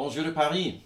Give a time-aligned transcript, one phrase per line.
[0.00, 0.76] Bonjour de Paris.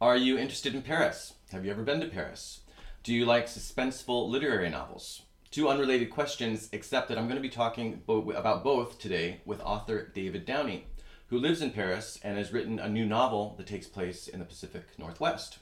[0.00, 1.34] Are you interested in Paris?
[1.52, 2.62] Have you ever been to Paris?
[3.04, 5.22] Do you like suspenseful literary novels?
[5.52, 9.60] Two unrelated questions, except that I'm going to be talking bo- about both today with
[9.60, 10.86] author David Downie,
[11.28, 14.44] who lives in Paris and has written a new novel that takes place in the
[14.44, 15.58] Pacific Northwest.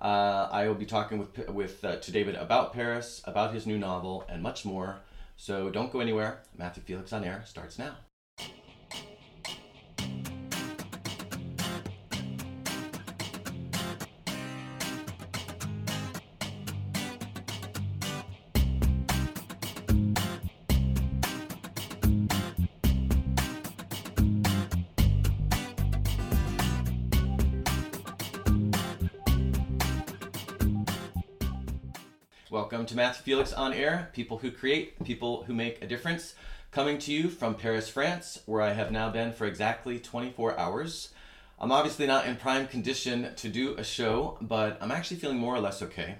[0.00, 3.76] Uh, I will be talking with with uh, to David about Paris, about his new
[3.76, 5.00] novel, and much more.
[5.36, 6.42] So don't go anywhere.
[6.56, 7.96] Matthew Felix on air starts now.
[32.90, 36.34] To Matthew Felix on Air, people who create, people who make a difference.
[36.72, 41.10] Coming to you from Paris, France, where I have now been for exactly 24 hours.
[41.60, 45.54] I'm obviously not in prime condition to do a show, but I'm actually feeling more
[45.54, 46.16] or less okay.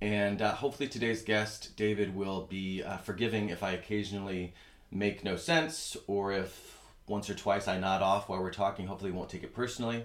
[0.00, 4.54] And uh, hopefully, today's guest, David, will be uh, forgiving if I occasionally
[4.90, 8.88] make no sense or if once or twice I nod off while we're talking.
[8.88, 10.04] Hopefully, he won't take it personally.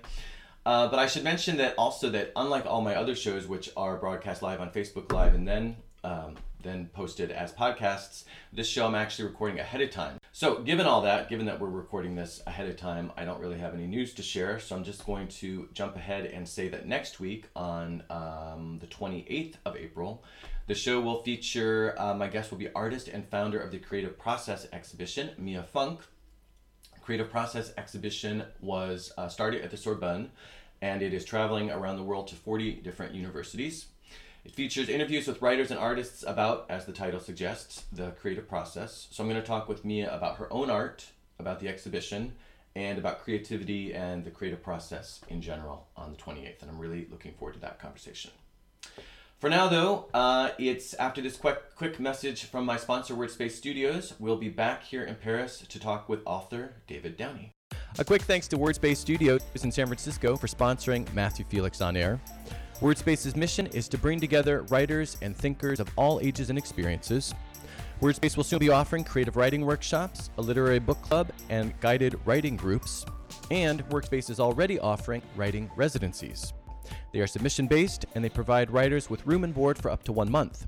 [0.64, 3.98] Uh, but I should mention that also that unlike all my other shows, which are
[3.98, 8.96] broadcast live on Facebook Live and then um, then posted as podcasts, this show I'm
[8.96, 10.18] actually recording ahead of time.
[10.32, 13.60] So given all that, given that we're recording this ahead of time, I don't really
[13.60, 14.60] have any news to share.
[14.60, 18.88] So I'm just going to jump ahead and say that next week on um, the
[18.88, 20.24] 28th of April,
[20.68, 24.18] the show will feature uh, my guest will be artist and founder of the Creative
[24.18, 26.02] Process exhibition, Mia Funk.
[27.04, 30.32] Creative Process exhibition was uh, started at the Sorbonne
[30.82, 33.86] and it is traveling around the world to 40 different universities.
[34.46, 39.08] It features interviews with writers and artists about, as the title suggests, the creative process.
[39.10, 41.06] So I'm going to talk with Mia about her own art,
[41.40, 42.34] about the exhibition,
[42.76, 46.62] and about creativity and the creative process in general on the 28th.
[46.62, 48.32] And I'm really looking forward to that conversation.
[49.40, 54.14] For now, though, uh, it's after this quick, quick message from my sponsor, Wordspace Studios.
[54.20, 57.52] We'll be back here in Paris to talk with author David Downie.
[58.00, 62.20] A quick thanks to Wordspace Studios in San Francisco for sponsoring Matthew Felix on Air.
[62.84, 67.34] Wordspace's mission is to bring together writers and thinkers of all ages and experiences.
[68.02, 72.58] Wordspace will soon be offering creative writing workshops, a literary book club, and guided writing
[72.58, 73.06] groups.
[73.50, 76.52] And Wordspace is already offering writing residencies.
[77.14, 80.12] They are submission based and they provide writers with room and board for up to
[80.12, 80.68] one month.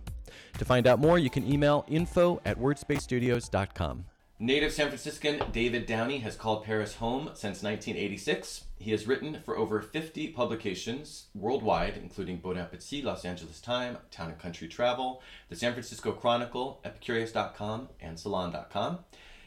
[0.58, 4.06] To find out more, you can email info at wordspacestudios.com.
[4.38, 8.66] Native San Franciscan David Downie has called Paris home since 1986.
[8.78, 14.31] He has written for over 50 publications worldwide, including Bon Appetit, Los Angeles Times, Town
[14.31, 19.00] and Country Travel, the San Francisco Chronicle, Epicurious.com, and Salon.com.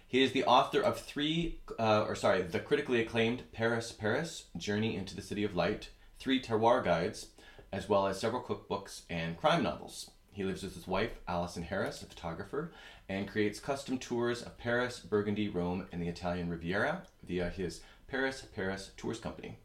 [0.06, 4.96] He is the author of three, uh, or sorry, the critically acclaimed Paris, Paris, Journey
[4.96, 7.26] into the City of Light, three terroir guides,
[7.70, 10.10] as well as several cookbooks and crime novels.
[10.38, 12.72] He lives with his wife, Alison Harris, a photographer,
[13.08, 18.46] and creates custom tours of Paris, Burgundy, Rome, and the Italian Riviera via his Paris
[18.54, 19.58] Paris Tours Company.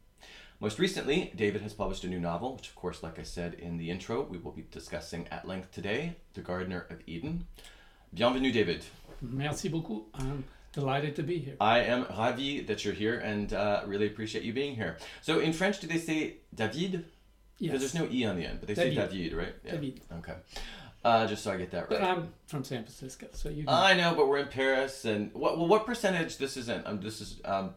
[0.60, 3.76] Most recently, David has published a new novel, which, of course, like I said in
[3.76, 7.46] the intro, we will be discussing at length today The Gardener of Eden.
[8.14, 8.84] Bienvenue, David.
[9.20, 10.06] Merci beaucoup.
[10.14, 11.56] I'm delighted to be here.
[11.60, 14.96] I am ravi that you're here and uh, really appreciate you being here.
[15.22, 17.04] So, in French, do they say David?
[17.58, 17.72] Yes.
[17.72, 19.10] Because there's no E on the end, but they say David.
[19.10, 19.54] David, right?
[19.64, 19.72] Yeah.
[19.72, 20.00] David.
[20.18, 20.34] Okay.
[21.04, 22.00] Uh, just so I get that right.
[22.00, 23.74] But I'm from San Francisco, so you can.
[23.74, 25.58] I know, but we're in Paris, and what?
[25.58, 26.38] Well, what percentage?
[26.38, 26.86] This isn't.
[26.86, 27.40] Um, this is.
[27.44, 27.74] Um,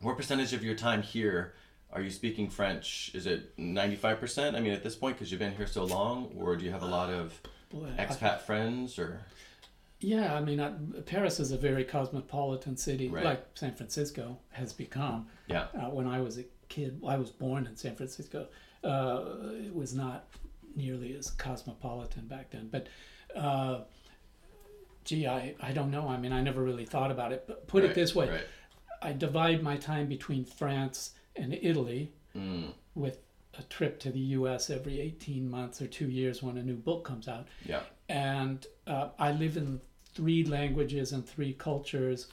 [0.00, 1.54] what percentage of your time here
[1.92, 3.10] are you speaking French?
[3.14, 4.54] Is it ninety five percent?
[4.56, 6.82] I mean, at this point, because you've been here so long, or do you have
[6.82, 7.40] a lot of
[7.70, 9.20] boy, I- expat friends, or?
[10.00, 10.72] yeah, I mean, I,
[11.06, 13.24] Paris is a very cosmopolitan city, Right.
[13.24, 15.26] like San Francisco has become.
[15.48, 15.66] Yeah.
[15.74, 18.46] Uh, when I was a kid, I was born in San Francisco.
[18.82, 19.24] Uh,
[19.64, 20.26] it was not
[20.76, 22.88] nearly as cosmopolitan back then, but.
[23.34, 23.80] Uh,
[25.04, 26.08] Gee, I, I don't know.
[26.08, 27.44] I mean, I never really thought about it.
[27.48, 28.44] But put Right, it this way Right.
[29.00, 32.12] I divide my time between France and Italy.
[32.36, 33.18] Mm, with
[33.58, 34.70] a trip to the U.S.
[34.70, 37.48] every 18 months or two years when a new book comes out.
[37.66, 37.80] yeah.
[38.08, 39.80] And uh, I live in
[40.14, 42.28] three languages and three cultures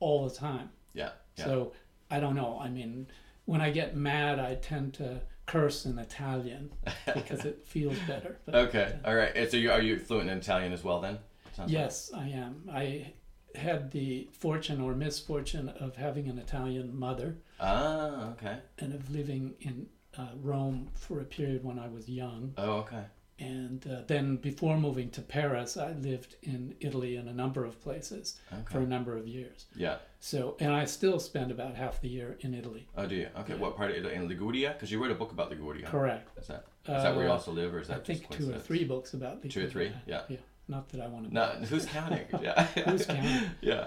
[0.00, 0.70] all the time.
[0.94, 1.10] Yeah.
[1.36, 1.44] Yeah.
[1.44, 1.72] So
[2.10, 2.58] I don't know.
[2.60, 3.06] I mean,
[3.44, 6.70] when I get mad, I tend to curse in Italian
[7.14, 8.38] because it feels better.
[8.46, 8.96] But, okay.
[9.04, 9.50] All right.
[9.50, 11.18] So you are you fluent in Italian as well then?
[11.56, 11.80] Sounds like.
[11.82, 12.68] Yes, I am.
[12.70, 13.12] I
[13.56, 18.30] had the fortune or misfortune of having an Italian mother Ah.
[18.32, 18.58] Okay.
[18.78, 19.86] and of living in
[20.16, 22.52] uh, Rome for a period when I was young.
[22.56, 22.72] Oh.
[22.84, 23.02] Okay.
[23.38, 27.80] And uh, then before moving to Paris, I lived in Italy in a number of
[27.80, 28.40] places
[28.70, 29.66] for a number of years.
[29.76, 29.96] Yeah.
[30.20, 32.88] So, and I still spend about half the year in Italy.
[32.96, 33.28] Oh, do you?
[33.40, 33.52] Okay.
[33.54, 33.60] Yeah.
[33.60, 34.14] What part of Italy?
[34.14, 34.70] In Liguria?
[34.72, 35.86] Because you wrote a book about Liguria.
[35.86, 36.36] Correct.
[36.38, 38.32] Is that is that where you Uh, also live, or is I that think just
[38.32, 39.92] two or three books about Two or three?
[40.06, 40.22] Yeah.
[40.28, 40.38] Yeah.
[40.66, 41.34] Not that I want to.
[41.34, 42.26] No, who's counting?
[42.42, 42.64] Yeah.
[42.64, 43.50] Who's counting?
[43.60, 43.86] yeah.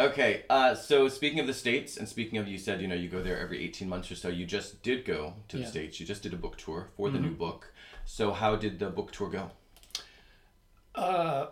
[0.00, 0.42] Okay.
[0.50, 3.22] Uh, so speaking of the states, and speaking of you said you know you go
[3.22, 4.28] there every eighteen months or so.
[4.28, 5.68] You just did go to the Yeah.
[5.68, 6.00] states.
[6.00, 7.22] You just did a book tour for the Mhm.
[7.22, 7.72] new book.
[8.04, 9.50] So how did the book tour go?
[10.94, 11.46] Uh,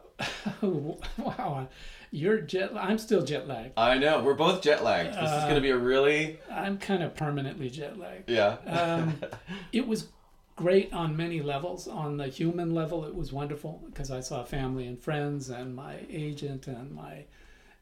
[0.62, 1.68] wow,
[2.10, 2.70] you're jet.
[2.76, 3.72] I'm still jet lagged.
[3.76, 5.14] I know we're both jet lagged.
[5.14, 8.30] This is Uh, going to be a really I'm kind of permanently jet lagged.
[8.30, 8.56] yeah.
[8.66, 9.14] Um,
[9.72, 10.08] it was
[10.54, 11.88] great on many levels.
[11.88, 15.96] On the human level, it was wonderful because I saw family and friends and my
[16.08, 17.24] agent and my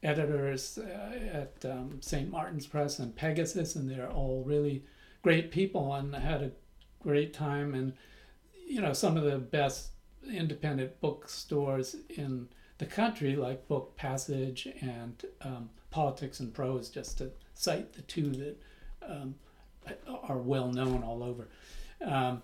[0.01, 2.27] editors uh, at um, St.
[2.31, 4.83] Martin's Press and Pegasus, and they're all really
[5.21, 6.51] great people and I had a
[7.03, 7.75] great time.
[7.75, 7.93] And,
[8.71, 9.89] you know, some of the best
[10.31, 12.47] independent bookstores in
[12.77, 18.29] the country, like Book Passage and um, Politics and Prose, just to cite the two
[18.31, 18.57] that
[19.07, 19.35] um,
[20.29, 21.47] are well known all over.
[22.03, 22.41] Um,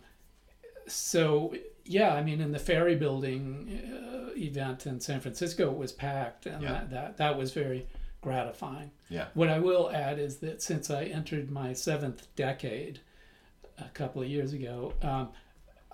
[0.87, 5.91] so yeah, I mean, in the Ferry Building uh, event in San Francisco, it was
[5.91, 6.71] packed, and Yeah.
[6.73, 7.87] that, that that was very
[8.21, 8.91] gratifying.
[9.09, 9.27] Yeah.
[9.33, 12.99] What I will add is that since I entered my seventh decade
[13.79, 15.29] a couple of years ago, um,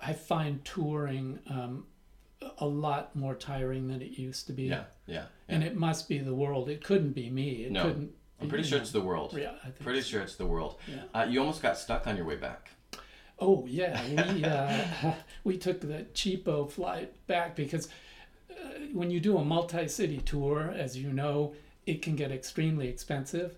[0.06, 1.86] I find touring um,
[2.58, 4.64] a lot more tiring than it used to be.
[4.64, 4.84] Yeah.
[5.06, 5.24] Yeah.
[5.48, 6.68] And it must be the world.
[6.68, 7.64] It couldn't be me.
[7.64, 8.10] It No, couldn't.
[8.40, 8.82] I'm pretty sure know.
[8.82, 9.34] it's the world.
[9.38, 10.08] Yeah, I think Pretty so.
[10.08, 10.76] sure it's the world.
[10.88, 11.02] Yeah.
[11.14, 12.70] Uh, you almost got stuck on your way back.
[13.38, 14.00] Oh yeah,
[14.34, 15.12] we uh,
[15.44, 17.88] we took the cheapo flight back because
[18.50, 18.54] uh,
[18.92, 21.54] when you do a multi-city tour, as you know,
[21.86, 23.56] it can get extremely expensive.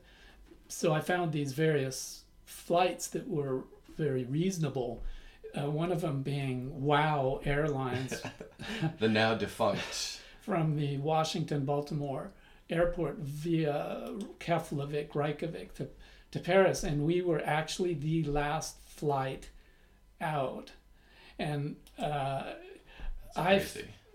[0.68, 3.64] So I found these various flights that were
[3.96, 5.02] very reasonable.
[5.56, 8.20] Uh, one of them being Wow Airlines
[8.98, 10.20] The now defunct.
[10.40, 12.30] from the Washington Baltimore
[12.68, 14.10] airport via
[14.40, 15.88] Keflavik, Reykjavik to,
[16.32, 16.82] to Paris.
[16.82, 19.50] And we were actually the last flight
[20.20, 20.72] out.
[21.38, 22.52] And uh,
[23.34, 23.64] I.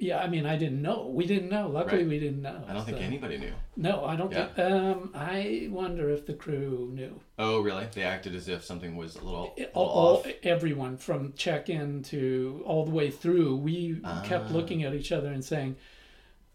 [0.01, 1.07] yeah, I mean, I didn't know.
[1.07, 1.67] We didn't know.
[1.69, 2.07] Luckily, Right.
[2.09, 2.63] we didn't know.
[2.67, 3.53] I don't think anybody knew.
[3.77, 4.47] No, I don't Yeah.
[4.47, 4.71] think.
[4.71, 7.19] Um, I wonder if the crew knew.
[7.37, 7.85] Oh, really?
[7.93, 10.27] They acted as if something was a little, It- little all, off.
[10.43, 14.53] everyone from check-in to all the way through we kept Ah.
[14.53, 15.75] looking at each other and saying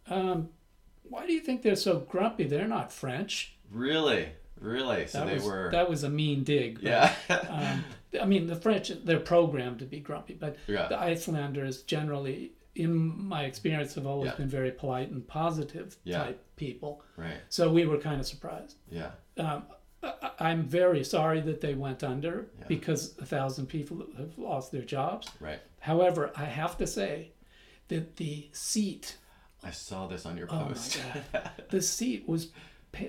[0.09, 0.49] um,
[1.09, 4.29] why do you think they're so grumpy they're not french Really?
[4.61, 5.07] Really?
[5.07, 5.69] So that they was were.
[5.73, 7.15] that was a mean dig but, yeah.
[7.51, 7.85] um,
[8.21, 10.89] i mean the french they're programmed to be grumpy but yeah.
[10.89, 14.37] the icelanders generally in my experience have always Yeah.
[14.37, 16.19] been very polite and positive Yeah.
[16.25, 17.41] type people Right.
[17.49, 19.13] so we were kind of surprised Yeah.
[19.39, 19.65] um,
[20.03, 22.67] I- I'm very sorry that they went under Yeah.
[22.69, 25.27] because a thousand people have lost their jobs.
[25.41, 25.59] Right.
[25.81, 27.33] However, I have to say
[27.89, 29.17] that the seat,
[29.65, 31.01] I saw this on your Oh my post.
[31.71, 32.53] the seat was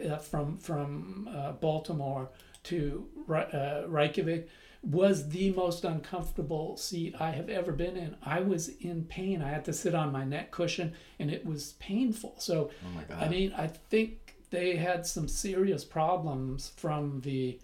[0.10, 2.30] uh, from from uh, Baltimore
[2.64, 4.48] to uh, Reykjavik
[4.84, 8.16] was the most uncomfortable seat I have ever been in.
[8.24, 9.42] I was in pain.
[9.42, 12.36] I had to sit on my neck cushion, and it was painful.
[12.38, 12.72] So.
[13.10, 13.16] oh.
[13.16, 17.60] I mean, I think they had some serious problems from the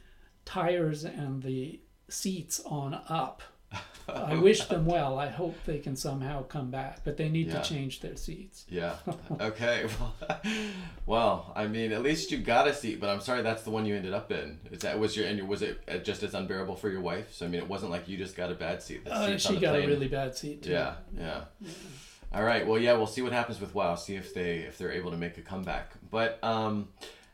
[0.46, 1.80] tires and the
[2.10, 3.42] seats on up.
[4.08, 5.18] I wish them well.
[5.18, 7.62] I hope they can somehow come back, but they need Yeah.
[7.62, 8.66] to change their seats.
[8.70, 8.96] Yeah.
[9.40, 9.86] Okay.
[10.00, 10.16] Well,
[11.06, 13.86] well, I mean, at least you got a seat, but I'm sorry that's the one
[13.86, 14.60] you ended up in.
[14.72, 17.34] Is that was your and your, was it uh, just as unbearable for your wife?
[17.34, 19.08] So I mean, it wasn't like you just got a bad seat.
[19.08, 20.72] Uh, she got a really bad seat too.
[20.72, 21.46] Yeah, yeah.
[22.34, 22.66] All right.
[22.68, 23.96] Well, yeah, we'll see what happens with WoW.
[23.96, 25.94] See if they if they're able to make a comeback.
[26.10, 26.90] But um,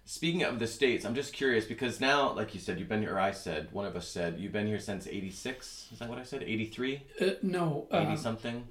[0.10, 3.14] speaking of the states, I'm just curious because now, like you said, you've been here.
[3.16, 5.90] Or I said one of us said you've been here since '86.
[5.94, 6.42] Is that what I said?
[6.44, 8.68] '83, Uh, no, 80 um, something.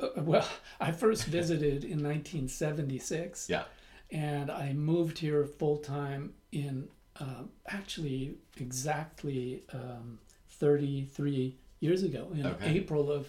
[0.00, 0.48] uh, well,
[0.80, 3.48] I first visited in 1976.
[3.50, 3.64] Yeah.
[4.10, 6.88] And I moved here full time in
[7.20, 12.76] um, actually exactly um, 33 years ago in Okay.
[12.76, 13.28] April of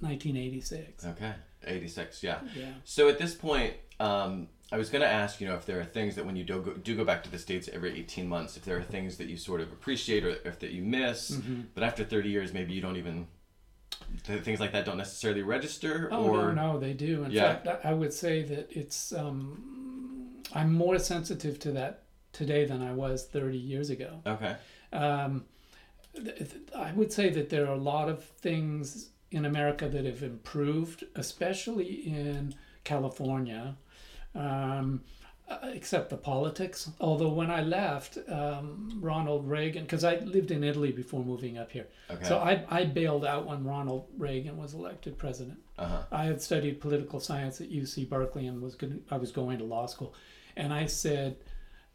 [0.00, 1.04] 1986.
[1.04, 1.32] Okay.
[1.66, 2.22] '86.
[2.22, 2.38] Yeah.
[2.54, 2.66] Yeah.
[2.84, 5.84] So at this point, um, I was going to ask, you know, if there are
[5.84, 8.56] things that when you do go, do go back to the states every 18 months,
[8.56, 11.60] if there are things that you sort of appreciate or if that you miss, Mm-hmm.
[11.74, 13.28] but after 30 years, maybe you don't even
[14.24, 17.24] things like that don't necessarily register, Oh or no, no, they do.
[17.24, 17.56] In Yeah.
[17.56, 19.12] fact, I- would say that it's.
[19.12, 24.20] Um, I'm more sensitive to that today than I was 30 years ago.
[24.26, 24.56] okay,
[24.92, 25.44] Um,
[26.14, 30.04] th- th- I would say that there are a lot of things in America that
[30.04, 32.54] have improved, especially in
[32.84, 33.76] California.
[34.36, 35.00] Um,
[35.48, 36.90] uh, except the politics.
[37.00, 41.70] Although when I left, um, Ronald Reagan, because I lived in Italy before moving up
[41.70, 42.24] here, Okay.
[42.24, 45.58] so I, I bailed out when Ronald Reagan was elected president.
[45.78, 46.02] uh-huh.
[46.10, 49.64] I had studied political science at UC Berkeley and was going I was going to
[49.64, 50.14] law school,
[50.56, 51.36] and I said,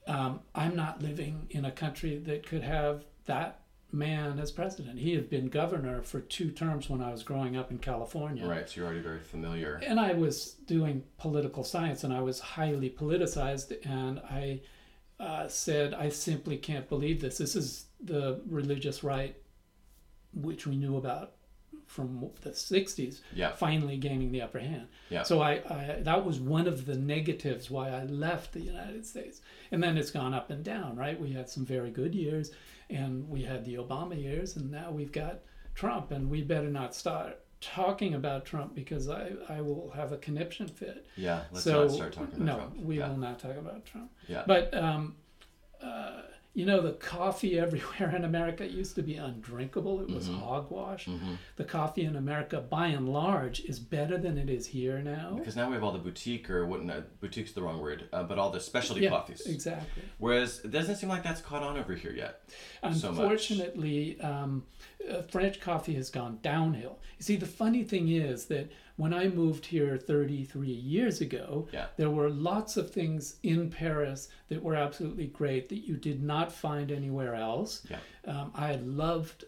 [0.07, 3.61] um, I'm not living in a country that could have that
[3.91, 5.00] man as president.
[5.00, 8.48] He had been governor for two terms when I was growing up in California.
[8.48, 8.69] Right.
[8.69, 9.81] So you're already very familiar.
[9.86, 13.74] And I was doing political science and I was highly politicized.
[13.86, 14.62] And I
[15.19, 17.38] uh, said, I simply can't believe this.
[17.38, 19.36] This is the religious right,
[20.33, 21.33] which we knew about
[21.91, 23.51] from the 60s, Yeah.
[23.51, 24.88] finally gaining the upper hand.
[25.10, 25.24] Yeah.
[25.24, 29.41] So I, I that was one of the negatives why I left the United States.
[29.71, 31.19] And then it's gone up and down, right?
[31.19, 32.51] We had some very good years
[32.89, 35.39] and we had the Obama years and now we've got
[35.75, 40.17] Trump and we better not start talking about Trump because I, I will have a
[40.17, 41.05] conniption fit.
[41.17, 41.41] Yeah.
[41.51, 42.77] Let's so not start talking about no, Trump.
[42.77, 43.10] we yeah.
[43.10, 44.12] will not talk about Trump.
[44.27, 44.43] Yeah.
[44.48, 45.15] But um,
[45.83, 46.21] uh,
[46.53, 50.01] you know, the coffee everywhere in America used to be undrinkable.
[50.01, 50.39] It was Mm-hmm.
[50.39, 51.08] hogwash.
[51.55, 55.36] The coffee in America, by and large, is better than it is here now.
[55.38, 56.84] Because now we have all the boutique or what?
[56.84, 59.41] No, boutique's the wrong word, uh, but all the specialty yeah, coffees.
[59.48, 60.03] exactly.
[60.17, 62.41] Whereas it doesn't seem like that's caught on over here yet.
[62.81, 63.05] so much.
[63.05, 64.63] Unfortunately, um,
[65.10, 67.00] uh, French coffee has gone downhill.
[67.17, 68.70] You see, the funny thing is that
[69.01, 71.88] when I moved here 33 years ago, Yeah.
[71.98, 76.51] there were lots of things in Paris that were absolutely great that you did not
[76.51, 77.84] find anywhere else.
[77.89, 78.00] Yeah.
[78.31, 79.46] Um, I loved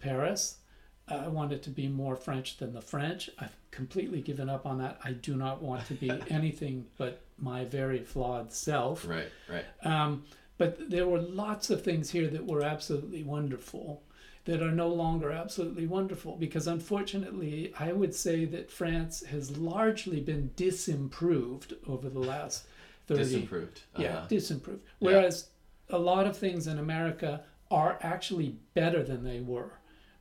[0.00, 0.58] Paris.
[1.06, 3.30] I wanted to be more French than the French.
[3.38, 4.98] I've completely given up on that.
[5.04, 6.10] I do not want to be
[6.40, 9.06] anything but my very flawed self.
[9.06, 9.30] Right.
[9.48, 9.66] Right.
[9.84, 10.24] Um,
[10.58, 14.02] but there were lots of things here that were absolutely wonderful
[14.46, 20.20] that are no longer absolutely wonderful because unfortunately I would say that France has largely
[20.20, 22.64] been disimproved over the last
[23.08, 23.78] 30 Disimproved.
[23.98, 24.26] yeah, Uh-huh.
[24.28, 24.80] disimproved.
[25.00, 25.48] Whereas
[25.90, 29.72] a lot of things in America are actually better than they were.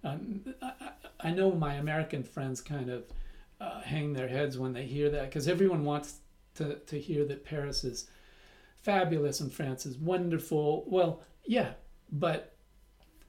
[0.03, 0.89] Um, I, I
[1.21, 3.05] I know my American friends kind of
[3.61, 6.19] uh, hang their heads when they hear that because everyone wants
[6.55, 8.07] to, to hear that Paris is
[8.81, 10.83] fabulous and France is wonderful.
[10.87, 11.71] Well, yeah,
[12.11, 12.54] but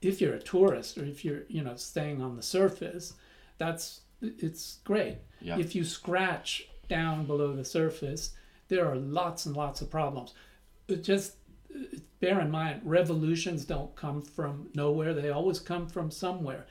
[0.01, 3.13] if you're a tourist or if you're you know staying on the surface,
[3.57, 5.17] that's it's great.
[5.41, 5.57] Yeah.
[5.59, 8.31] If you scratch down below the surface,
[8.67, 10.33] there are lots and lots of problems.
[10.87, 11.35] It just
[11.75, 16.65] uh, bear in mind, revolutions don't come from nowhere; they always come from somewhere.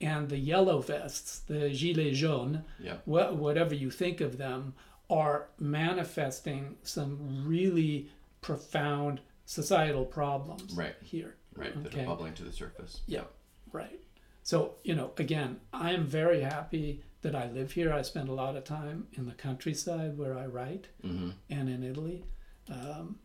[0.00, 2.96] And the yellow vests, the gilets jaunes, Yeah.
[3.06, 4.74] wha- whatever you think of them,
[5.08, 8.08] are manifesting some really
[8.40, 10.96] profound societal problems Right.
[11.02, 11.36] here.
[11.56, 11.74] Right.
[11.82, 12.02] That Okay.
[12.04, 13.00] are bubbling to the surface.
[13.06, 13.24] Yeah,
[13.72, 14.00] right.
[14.42, 17.92] So, you know, again, I am very happy that I live here.
[17.92, 21.30] I spend a lot of time in the countryside where I write Mm-hmm.
[21.50, 22.24] and in Italy.
[22.68, 23.18] Um,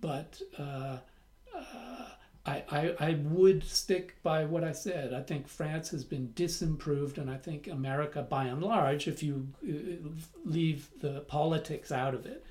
[0.00, 0.98] but uh,
[1.56, 2.06] uh,
[2.44, 5.14] I, I, I would stick by what I said.
[5.14, 9.48] I think France has been disimproved, and I think America, by and large, if you
[9.66, 10.08] uh,
[10.44, 12.44] leave the politics out of it,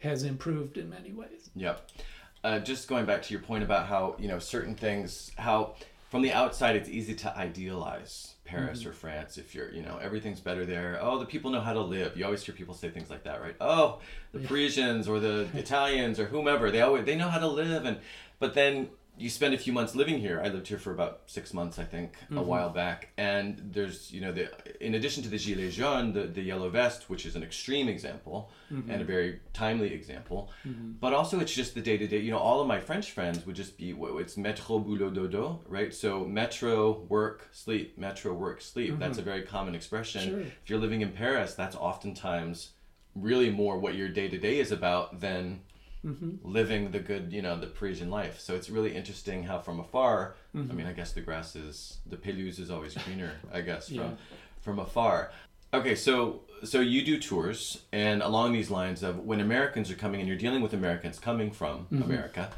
[0.00, 1.50] has improved in many ways.
[1.54, 1.88] Yep.
[2.46, 5.74] Uh, just going back to your point about how you know certain things, how
[6.10, 8.90] from the outside it's easy to idealize Paris Mm-hmm.
[8.90, 9.36] or France.
[9.36, 10.96] If you're, you know, everything's better there.
[11.02, 12.16] Oh, the people know how to live.
[12.16, 13.56] You always hear people say things like that, right?
[13.60, 13.98] Oh,
[14.32, 17.84] the Parisians or the Italians or whomever, they always they know how to live.
[17.84, 17.98] And
[18.38, 20.42] but then you spend a few months living here.
[20.44, 22.46] I lived here for about six months, I think, a mm-hmm.
[22.46, 23.08] while back.
[23.16, 24.50] And there's, you know, the
[24.84, 28.50] in addition to the gilets jaunes, the, the yellow vest, which is an extreme example
[28.70, 28.90] mm-hmm.
[28.90, 30.92] and a very timely example, mm-hmm.
[31.00, 32.18] but also it's just the day to day.
[32.18, 35.94] You know, all of my French friends would just be it's metro boulot dodo, right?
[35.94, 38.98] So metro work sleep, metro work sleep.
[38.98, 40.30] That's a very common expression.
[40.30, 40.40] Sure.
[40.40, 42.72] If you're living in Paris, that's oftentimes
[43.14, 45.60] really more what your day to day is about than
[46.44, 48.38] living the good, you know, the Parisian life.
[48.40, 52.16] So it's really interesting how from afar, I mean, I guess the grass is the
[52.16, 54.10] pelouse is always greener, I guess, from Yeah.
[54.60, 55.30] from afar.
[55.74, 60.20] Okay, so so you do tours and along these lines of when Americans are coming
[60.20, 62.50] and you're dealing with Americans coming from America,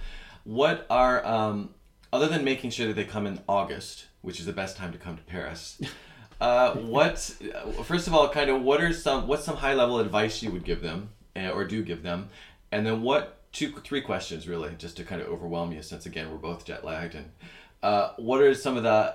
[0.45, 1.71] what are um,
[2.13, 4.99] other than making sure that they come in August, which is the best time to
[4.99, 5.81] come to Paris,
[6.41, 7.19] uh, what
[7.85, 10.65] first of all, kind of what are some what's some high level advice you would
[10.65, 12.29] give them uh, or do give them,
[12.71, 16.31] and then what two three questions really just to kind of overwhelm you since again
[16.31, 17.31] we're both jet lagged and
[17.83, 19.15] uh, what are some of the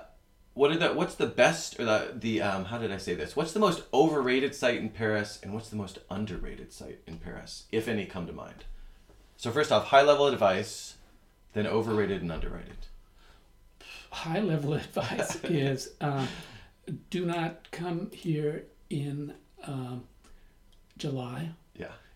[0.54, 3.36] what are the what's the best or the the um, how did I say this?
[3.36, 7.64] What's the most overrated site in Paris and what's the most underrated site in Paris,
[7.72, 8.64] if any come to mind?
[9.36, 10.96] So first off, high level advice,
[11.52, 12.86] then overrated and underrated.
[14.10, 16.26] high level advice is uh,
[17.10, 20.04] do not come here in um,
[20.96, 21.50] July.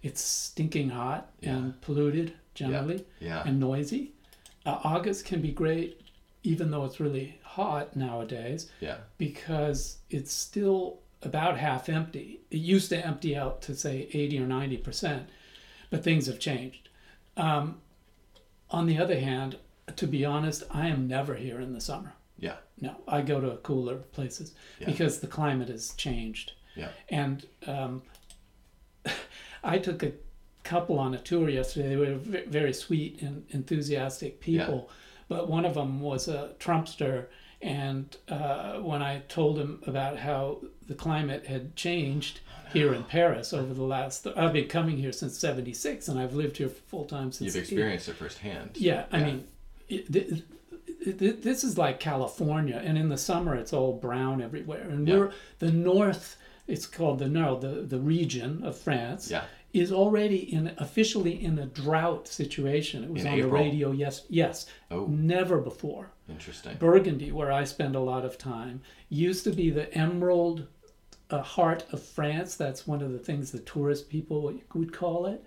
[0.02, 1.56] It's stinking hot Yeah.
[1.56, 3.42] and polluted generally Yeah.
[3.46, 4.12] and noisy.
[4.66, 6.00] Uh, August can be great,
[6.42, 8.98] even though it's really hot nowadays, Yeah.
[9.18, 12.40] because it's still about half empty.
[12.50, 15.28] It used to empty out to say 80 or 90%,
[15.90, 16.88] but things have changed.
[17.36, 17.80] Um,
[18.70, 19.56] on the other hand,
[19.96, 22.14] to be honest, I am never here in the summer.
[22.38, 22.56] Yeah.
[22.80, 24.86] No, I go to cooler places Yeah.
[24.86, 26.52] because the climate has changed.
[26.76, 26.90] Yeah.
[27.08, 28.02] And um,
[29.62, 30.12] I took a
[30.64, 31.88] couple on a tour yesterday.
[31.90, 34.90] They were ve- very sweet and enthusiastic people,
[35.28, 37.26] but one of them was a Trumpster.
[37.60, 42.40] And uh, when I told him about how the climate had changed
[42.72, 46.58] here in Paris over the last, I've been coming here since '76, and I've lived
[46.58, 47.54] here full time since.
[47.54, 48.70] You've experienced it firsthand.
[48.74, 49.24] Yeah, I Yeah.
[49.26, 49.44] mean,
[49.88, 50.42] it, th-
[51.18, 54.82] th- this is like California, and in the summer it's all brown everywhere.
[54.88, 55.16] And Yeah.
[55.16, 56.36] we're the north.
[56.68, 59.44] It's called the no, the the region of France Yeah.
[59.72, 63.04] is already in officially in a drought situation.
[63.04, 63.50] It was In on April?
[63.50, 63.90] the radio.
[63.92, 66.10] Yes, yes, Oh, never before.
[66.28, 66.76] interesting.
[66.78, 70.66] Burgundy, where I spend a lot of time, used to be the emerald
[71.30, 72.54] uh, heart of France.
[72.54, 75.42] That's one of the things the tourist people would call it.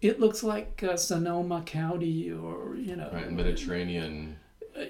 [0.00, 3.32] It looks like uh, Sonoma County, or you know, Right.
[3.32, 4.38] Mediterranean.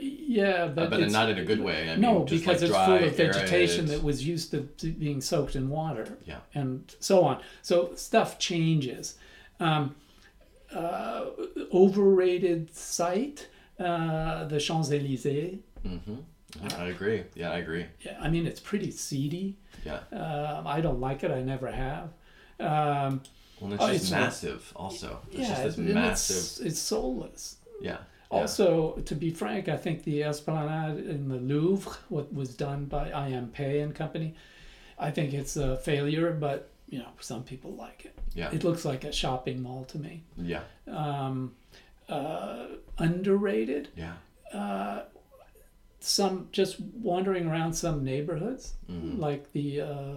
[0.01, 1.85] Yeah, Uh, but, but it's, not in a good way.
[1.91, 4.91] I mean, no, just because like it's full of vegetation that was used to, to
[4.93, 6.39] being soaked in water, Yeah.
[6.55, 7.41] and so on.
[7.63, 9.17] So stuff changes.
[9.61, 9.95] Um,
[10.75, 11.27] uh,
[11.73, 15.59] overrated site, uh, the Champs Elysees.
[15.87, 16.17] Mm-hmm.
[16.77, 17.25] I agree.
[17.35, 17.87] Yeah, I agree.
[18.05, 19.57] Yeah, I mean it's pretty seedy.
[19.85, 20.01] Yeah.
[20.13, 21.31] Um, I don't like it.
[21.31, 22.11] I never have.
[22.61, 23.23] Um,
[23.61, 24.73] Well, it's Oh, just it's- massive.
[24.77, 26.37] Also, it's yeah, just this massive.
[26.37, 27.57] It's, it's soulless.
[27.81, 27.99] Yeah.
[28.31, 28.39] Yeah.
[28.39, 33.09] Also, to be frank, I think the Esplanade in the Louvre, what was done by
[33.29, 34.35] IM Pei and Company,
[34.99, 36.33] I think it's a failure.
[36.33, 38.19] But you know, some people like it.
[38.35, 38.51] Yeah.
[38.53, 40.23] It looks like a shopping mall to me.
[40.37, 40.63] Yeah.
[40.91, 41.55] Um,
[42.09, 42.67] uh,
[42.99, 43.89] underrated.
[43.97, 44.15] Yeah.
[44.53, 45.03] Uh,
[46.01, 49.19] some just wandering around some neighborhoods, Mhm.
[49.19, 50.15] like the uh,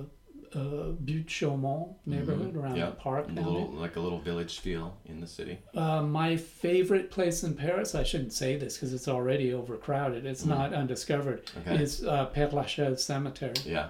[0.56, 2.78] uh, Buttes Chaumont neighborhood around Mm-hmm.
[2.78, 2.86] Yeah.
[2.92, 3.28] the park.
[3.30, 5.60] A little like a little village feel in the city.
[5.74, 10.46] Uh, my favorite place in Paris, I shouldn't say this because it's already overcrowded, it's
[10.46, 11.50] not undiscovered.
[11.60, 11.82] Okay.
[11.82, 13.54] is uh, Père Lachaise Cemetery.
[13.66, 13.90] Yeah.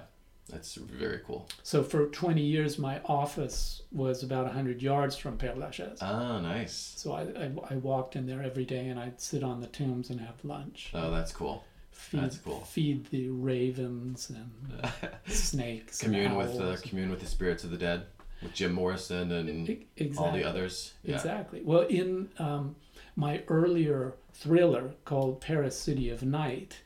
[0.49, 1.47] That's very cool.
[1.63, 5.99] So for 20 years, my office was about 100 yards from Père Lachaise.
[6.01, 6.93] Ah, nice.
[6.97, 10.09] So I, I, I walked in there every day and I'd sit on the tombs
[10.09, 10.91] and have lunch.
[10.93, 11.63] Oh, that's cool.
[11.91, 12.61] Feed, That's cool.
[12.61, 14.91] feed the ravens and
[15.27, 16.01] snakes.
[16.03, 16.81] and commune with the owls.
[16.81, 18.05] commune with the spirits of the dead
[18.41, 19.85] with Jim Morrison and E-
[20.17, 20.93] all the others.
[21.03, 21.15] Yeah.
[21.15, 21.61] Exactly.
[21.63, 22.75] Well, in um,
[23.15, 26.81] my earlier thriller called Paris City of Night,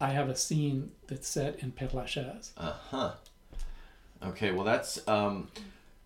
[0.00, 2.52] I have a scene that's set in Père Lachaise.
[2.56, 3.12] Uh huh.
[4.24, 5.48] Okay, well that's um,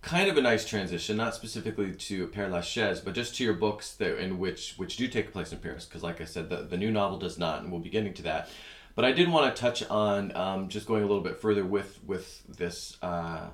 [0.03, 3.95] kind of a nice transition, not specifically to Père Lachaise, but just to your books
[3.95, 5.85] that in which which do take place in Paris.
[5.85, 8.23] Because, like I said, the the new novel does not, and we'll be getting to
[8.23, 8.49] that.
[8.95, 12.01] But I did want to touch on um, just going a little bit further with
[12.07, 12.97] with this.
[13.03, 13.49] Uh,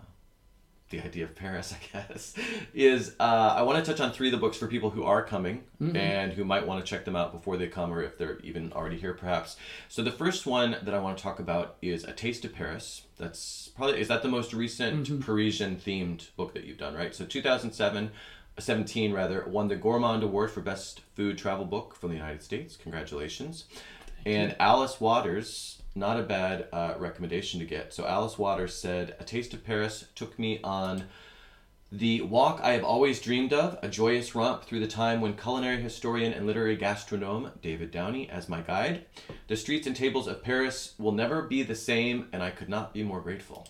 [0.91, 2.35] the idea of Paris, I guess,
[2.73, 5.25] is uh, I want to touch on three of the books for people who are
[5.25, 5.65] coming
[5.97, 8.73] and who might want to check them out before they come or if they're even
[8.73, 9.57] already here, perhaps.
[9.89, 13.03] So the first one that I want to talk about is A Taste of Paris.
[13.19, 17.15] That's probably is that the most recent Parisian themed book that you've done, right?
[17.15, 18.11] So 2007.
[18.59, 22.75] 17 rather won the Gourmand Award for Best Food Travel Book from the United States.
[22.75, 23.65] Congratulations.
[24.25, 27.93] and Alice Waters, not a bad uh, recommendation to get.
[27.95, 31.05] So Alice Waters said, "A Taste of Paris took me on
[31.93, 35.81] the walk I have always dreamed of, a joyous romp through the time when culinary
[35.81, 39.07] historian and literary gastronome David Downie as my guide.
[39.47, 42.93] The streets and tables of Paris will never be the same, and I could not
[42.93, 43.69] be more grateful."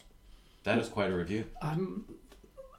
[0.64, 1.44] That is quite a review.
[1.62, 2.04] I'm.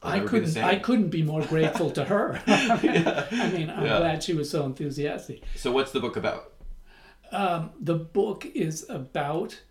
[0.03, 0.63] I never be the couldn't.
[0.63, 2.41] I couldn't be more grateful to her.
[2.47, 3.97] I mean, I'm Yeah.
[3.99, 5.41] glad she was so enthusiastic.
[5.55, 6.51] So, what's the book about?
[7.31, 9.61] Um, the book is about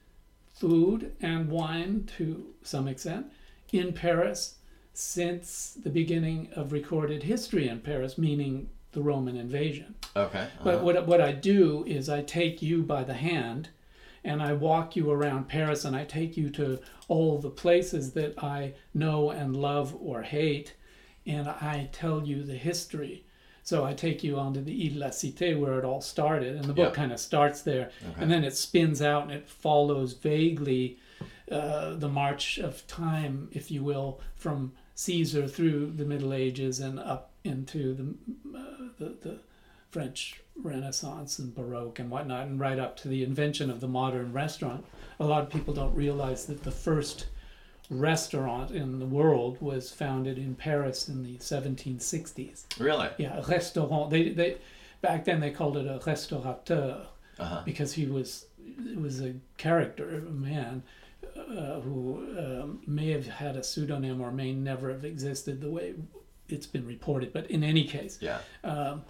[0.53, 3.27] food and wine to some extent
[3.73, 4.57] in Paris
[4.92, 9.95] since the beginning of recorded history in Paris, meaning the Roman invasion.
[10.16, 10.49] Okay.
[10.64, 10.85] But uh-huh.
[10.85, 13.69] what, what I do is I take you by the hand
[14.25, 18.42] and I walk you around Paris and I take you to all the places that
[18.42, 20.75] I know and love or hate
[21.27, 23.26] and I tell you the history.
[23.66, 26.64] So I take you onto the Ile de la Cité where it all started, and
[26.66, 27.02] the book Yeah.
[27.02, 28.22] kind of starts there, Okay.
[28.22, 30.98] and then it spins out and it follows vaguely
[31.50, 37.00] uh, the march of time, if you will, from Caesar through the Middle Ages and
[37.00, 39.38] up into the uh, the, the
[39.90, 44.33] French Renaissance and Baroque and whatnot, and right up to the invention of the modern
[44.33, 44.85] restaurant.
[45.18, 47.26] A lot of people don't realize that the first
[47.90, 52.64] restaurant in the world was founded in Paris in the 1760s.
[52.79, 53.09] Really?
[53.18, 54.11] Yeah, restaurant.
[54.11, 54.59] They they
[55.01, 57.07] back then they called it a restaurateur
[57.38, 57.62] Uh-huh.
[57.64, 60.83] because he was it was a character, a man
[61.37, 65.94] uh, who um, may have had a pseudonym or may never have existed the way
[66.49, 67.33] it's been reported.
[67.33, 68.38] But in any case, Yeah.
[68.64, 69.05] um,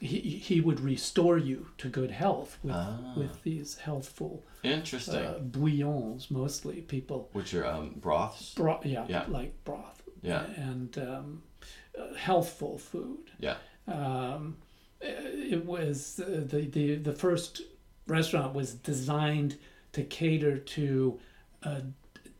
[0.00, 3.14] he he would restore you to good health with Ah.
[3.16, 5.16] with these healthful Interesting.
[5.24, 8.54] uh, bouillons, mostly people Which are um, broths.
[8.54, 9.24] broth, yeah, Yeah.
[9.28, 10.44] like broth, Yeah.
[10.56, 11.42] and um,
[11.98, 13.30] uh, healthful food.
[13.38, 13.56] Yeah.
[13.86, 14.56] Um,
[15.00, 17.62] it was uh, the, the the first
[18.06, 19.56] restaurant was designed
[19.92, 21.18] to cater to
[21.62, 21.80] uh,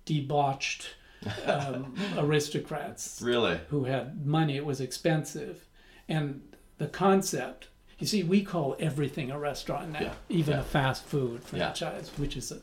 [0.04, 0.94] debauched
[1.46, 3.58] um, aristocrats Really?
[3.68, 4.56] who had money.
[4.56, 5.66] It was expensive,
[6.08, 6.42] and
[6.80, 7.68] the concept.
[7.98, 10.60] You see, we call everything a restaurant now, Yeah, even yeah.
[10.60, 12.60] a fast food franchise, which is a,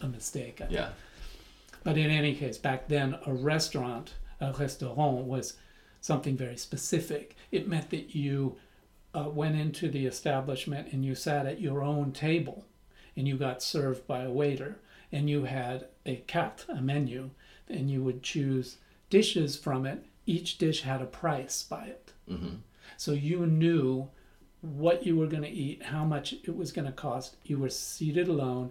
[0.00, 0.60] a mistake.
[0.62, 0.90] I Yeah.
[1.82, 5.54] but in any case, back then, a restaurant, a restaurant, was
[6.00, 7.34] something very specific.
[7.50, 8.56] It meant that you
[9.12, 12.64] uh, went into the establishment and you sat at your own table
[13.16, 14.76] and you got served by a waiter
[15.10, 17.30] and you had a carte, a menu,
[17.68, 18.76] and you would choose
[19.10, 20.04] dishes from it.
[20.26, 22.12] Each dish had a price by it.
[22.30, 22.56] Mm-hmm.
[22.96, 24.08] So you knew
[24.60, 27.36] what you were going to eat, how much it was going to cost.
[27.44, 28.70] You were seated alone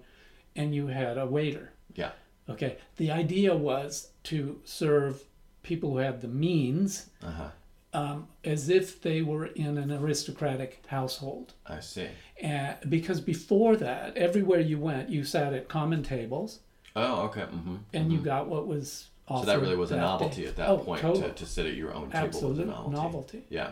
[0.55, 1.71] and you had a waiter.
[1.95, 2.11] Yeah.
[2.49, 2.77] Okay.
[2.97, 5.23] The idea was to serve
[5.63, 7.49] people who had the means Uh-huh.
[7.93, 11.53] um, as if they were in an aristocratic household.
[11.65, 12.07] I see.
[12.41, 16.59] And because before that, everywhere you went, you sat at common tables
[16.95, 17.41] Oh, okay.
[17.41, 17.75] Mm-hmm.
[17.93, 20.47] and you got what was So that really was a novelty day.
[20.49, 21.27] at that Oh, point totally.
[21.29, 22.95] to, to sit at your own table was a novelty.
[22.95, 23.45] novelty.
[23.49, 23.71] Yeah.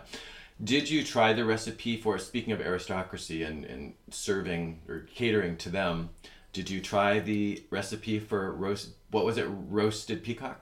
[0.61, 5.69] Did you try the recipe for speaking of aristocracy and, and serving or catering to
[5.69, 6.09] them?
[6.51, 10.61] Did you try the recipe for roast what was it, roasted peacock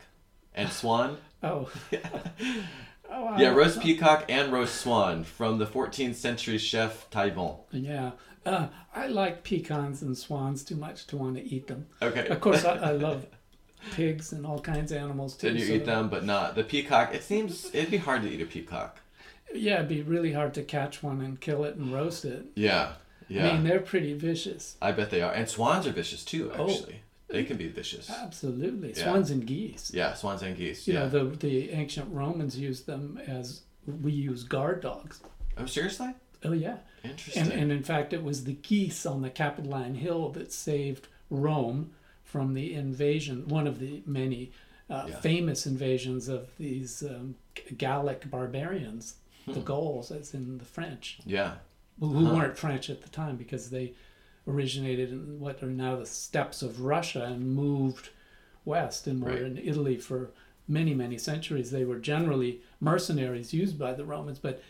[0.54, 1.18] and swan?
[1.44, 1.70] Oh.
[3.12, 7.60] oh I- Yeah, roast peacock and roast swan from the 14th century chef Taillevent.
[7.72, 8.12] Yeah.
[8.46, 11.86] Uh, I like pecans and swans too much to want to eat them.
[12.02, 12.28] Okay.
[12.28, 13.26] Of course, I, I love
[13.92, 15.50] pigs and all kinds of animals too.
[15.52, 17.14] Did you so- eat them, but not the peacock?
[17.14, 19.00] It seems it'd be hard to eat a peacock.
[19.54, 22.46] Yeah, it'd be really hard to catch one and kill it and roast it.
[22.56, 22.94] Yeah,
[23.28, 23.50] yeah.
[23.50, 24.76] I mean, they're pretty vicious.
[24.82, 25.32] I bet they are.
[25.34, 26.52] And swans are vicious too.
[26.56, 26.70] Oh.
[26.70, 28.10] Actually, they can be vicious.
[28.10, 28.90] Absolutely.
[28.94, 29.04] Yeah.
[29.04, 29.92] Swans and geese.
[29.94, 30.88] Yeah, swans and geese.
[30.88, 31.00] You Yeah.
[31.02, 35.22] know, the, the ancient Romans used them as we use guard dogs.
[35.58, 36.14] oh, seriously?
[36.44, 36.78] Oh, yeah.
[37.04, 37.44] Interesting.
[37.44, 41.92] And, and in fact, it was the geese on the Capitoline Hill that saved Rome
[42.24, 44.52] from the invasion, one of the many
[44.90, 45.16] uh, Yeah.
[45.20, 47.36] famous invasions of these um,
[47.78, 49.16] Gallic barbarians,
[49.48, 51.56] the Gauls as in the French, yeah.
[52.00, 52.34] who who Huh.
[52.36, 53.94] weren't French at the time because they
[54.48, 58.10] originated in what are now the steppes of Russia and moved
[58.66, 59.42] west and were Right.
[59.44, 60.32] in Italy for
[60.68, 61.72] many, many centuries.
[61.72, 64.62] They were generally mercenaries used by the Romans, but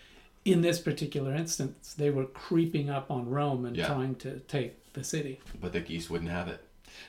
[0.44, 3.88] in this particular instance, they were creeping up on Rome and Yeah.
[3.88, 5.40] trying to take the city.
[5.60, 6.64] But the geese wouldn't have it.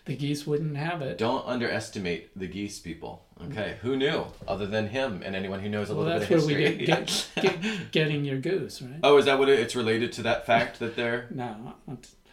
[0.05, 1.19] The geese wouldn't have it.
[1.19, 3.25] Don't underestimate the geese people.
[3.47, 6.39] Okay, who knew other than him and anyone who knows a well, little that's bit
[6.39, 6.87] where of we history?
[6.87, 9.01] get, get, get getting your goose, right?
[9.03, 11.27] oh, is that what it, it's related to that fact that they're?
[11.35, 11.75] No,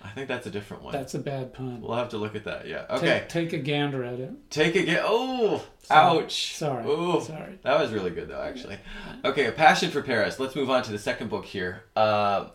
[0.01, 0.93] I think that's a different one.
[0.93, 1.81] that's a bad pun.
[1.81, 2.67] We'll have to look at that.
[2.67, 2.85] Yeah.
[2.89, 3.19] Okay.
[3.27, 4.31] Take, take a gander at it.
[4.49, 5.01] Take a get.
[5.03, 6.19] Oh, Sorry.
[6.23, 6.55] ouch.
[6.55, 6.85] Sorry.
[6.85, 7.19] Ooh.
[7.21, 7.59] Sorry.
[7.63, 8.77] That was really good though, actually.
[9.25, 10.39] Okay, a passion for Paris.
[10.39, 11.83] Let's move on to the second book here.
[11.95, 12.49] Uh,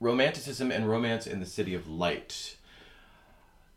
[0.00, 2.56] Romanticism and Romance in the City of Light.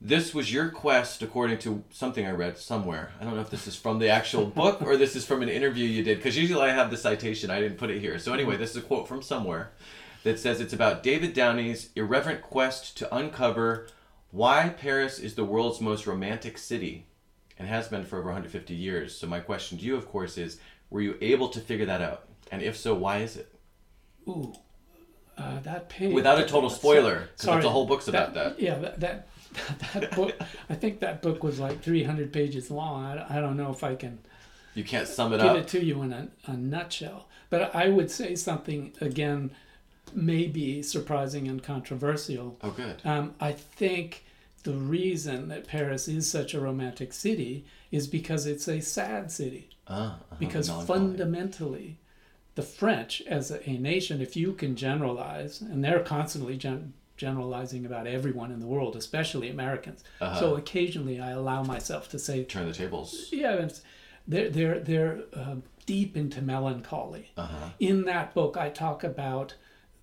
[0.01, 3.12] This was your quest, according to something I read somewhere.
[3.19, 5.49] I don't know if this is from the actual book or this is from an
[5.49, 7.49] interview you did, because usually I have the citation.
[7.49, 8.19] I didn't put it here.
[8.19, 9.71] So anyway, this is a quote from somewhere
[10.23, 13.88] that says it's about David Downie's irreverent quest to uncover
[14.31, 17.08] why Paris is the world's most romantic city
[17.58, 19.15] and has been for over 150 years.
[19.17, 22.27] So my question to you, of course, is: Were you able to figure that out?
[22.51, 23.53] And if so, why is it?
[24.27, 24.53] Ooh,
[25.38, 26.13] uh, that page.
[26.13, 28.60] Without a total spoiler, because the whole book's about that.
[28.60, 29.27] Yeah, that, that
[29.93, 30.35] that book.
[30.69, 33.03] I think that book was like 300 pages long.
[33.05, 34.19] I, I don't know if I can
[34.73, 35.57] You can't sum it give up.
[35.57, 37.27] it to you in a, a nutshell.
[37.49, 39.51] But I would say something again,
[40.13, 42.57] maybe surprising and controversial.
[42.61, 43.01] Oh, good.
[43.05, 44.25] Um, I think
[44.63, 49.69] the reason that Paris is such a romantic city is because it's a sad city.
[49.87, 51.99] Ah, uh-huh, because fundamentally
[52.55, 57.86] the french as a, a nation if you can generalize and they're constantly gen- generalizing
[57.86, 60.39] about everyone in the world especially americans Uh-huh.
[60.39, 63.30] so occasionally i allow myself to say turn the tables.
[63.32, 63.67] yeah
[64.28, 67.69] they're they're they're uh, deep into melancholy Uh-huh.
[67.80, 69.56] in that book i talk about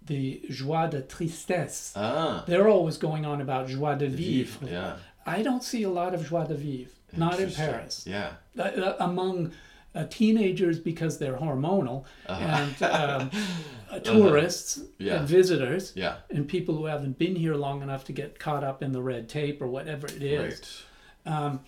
[0.06, 4.96] the joie de tristesse Ah, they're always going on about joie de vivre yeah.
[5.26, 8.06] i don't see a lot of joie de vivre not in Paris.
[8.06, 8.30] Yeah.
[8.58, 9.52] Uh, uh, among
[9.94, 13.30] uh, teenagers because they're hormonal and um,
[13.90, 15.16] uh, tourists Yeah.
[15.20, 16.16] and visitors Yeah.
[16.30, 19.28] and people who haven't been here long enough to get caught up in the red
[19.28, 20.84] tape or whatever it is.
[21.26, 21.58] Right.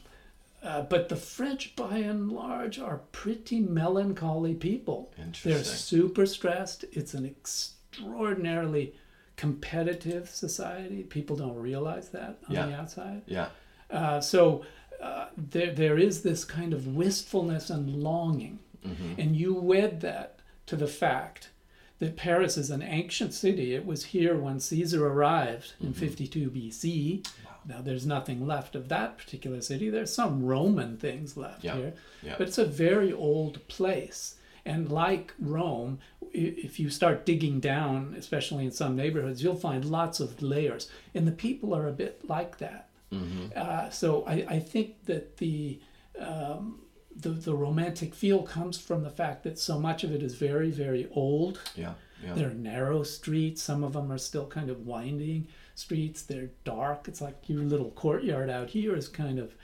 [0.63, 5.13] Uh, but the French, by and large, are pretty melancholy people.
[5.43, 6.87] They're super stressed.
[6.93, 8.95] It's an extraordinarily
[9.37, 11.03] competitive society.
[11.03, 12.67] People don't realize that on Yeah.
[12.67, 13.23] the outside.
[13.27, 13.49] Yeah.
[13.91, 14.65] Uh, so
[15.05, 18.59] uh, there, there is this kind of wistfulness and longing.
[18.87, 19.21] Mm-hmm.
[19.21, 21.51] And you wed that to the fact
[21.99, 23.75] that Paris is an ancient city.
[23.75, 26.01] It was here when Caesar arrived in Mm-hmm.
[26.01, 27.27] 52 BC.
[27.67, 29.89] Now, there's nothing left of that particular city.
[29.89, 31.77] There's some Roman things left Yeah.
[31.77, 32.35] here, Yeah.
[32.39, 34.37] but it's a very old place.
[34.67, 35.99] And like Rome,
[36.33, 40.91] if you start digging down, especially in some neighborhoods, you'll find lots of layers.
[41.15, 42.89] And the people are a bit like that.
[43.57, 45.81] Uh, so I, I think that the,
[46.19, 46.81] um,
[47.15, 50.71] the the romantic feel comes from the fact that so much of it is very
[50.71, 51.61] very old.
[51.77, 51.95] Yeah.
[52.25, 52.35] Yeah.
[52.35, 53.63] They're narrow streets.
[53.63, 56.23] Some of them are still kind of winding streets.
[56.23, 57.07] They're dark.
[57.09, 59.55] It's like your little courtyard out here is kind of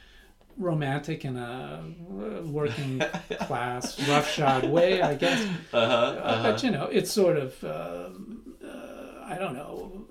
[0.58, 3.00] romantic in a uh, working
[3.40, 5.42] class roughshod way, I guess.
[5.72, 5.94] Uh-huh.
[5.94, 10.06] Uh, But you know, it's sort of um, uh, I don't know.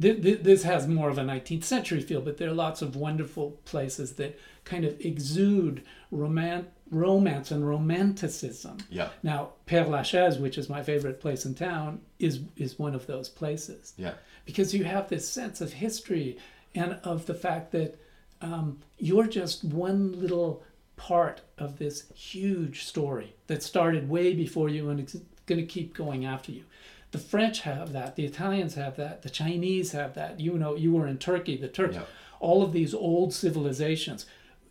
[0.00, 2.96] Th- th- this has more of a 19th century feel, but there are lots of
[2.96, 8.78] wonderful places that kind of exude roman- romance and romanticism.
[8.90, 9.10] Yeah.
[9.22, 13.28] Now, Père Lachaise, which is my favorite place in town, is is one of those
[13.28, 14.14] places Yeah.
[14.44, 16.38] because you have this sense of history
[16.74, 17.98] and of the fact that
[18.42, 20.62] um, you're just one little
[20.96, 25.94] part of this huge story that started way before you and it's going to keep
[25.94, 26.62] going after you.
[27.12, 30.38] The French have that, the Italians have that, the Chinese have that.
[30.40, 32.04] You know, you were in Turkey, the Turks, Yeah.
[32.38, 34.26] all of these old civilizations.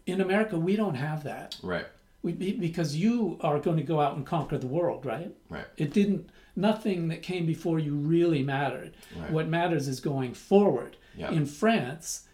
[0.06, 1.86] In America, we don't have that Right.
[2.24, 5.36] we, because you are going to go out and conquer the world, right?
[5.50, 5.66] Right.
[5.78, 6.30] It didn't.
[6.56, 8.94] Nothing that came before you really mattered.
[9.18, 9.32] Right.
[9.32, 10.98] What matters is going forward.
[11.16, 11.32] Yeah.
[11.32, 12.28] In France,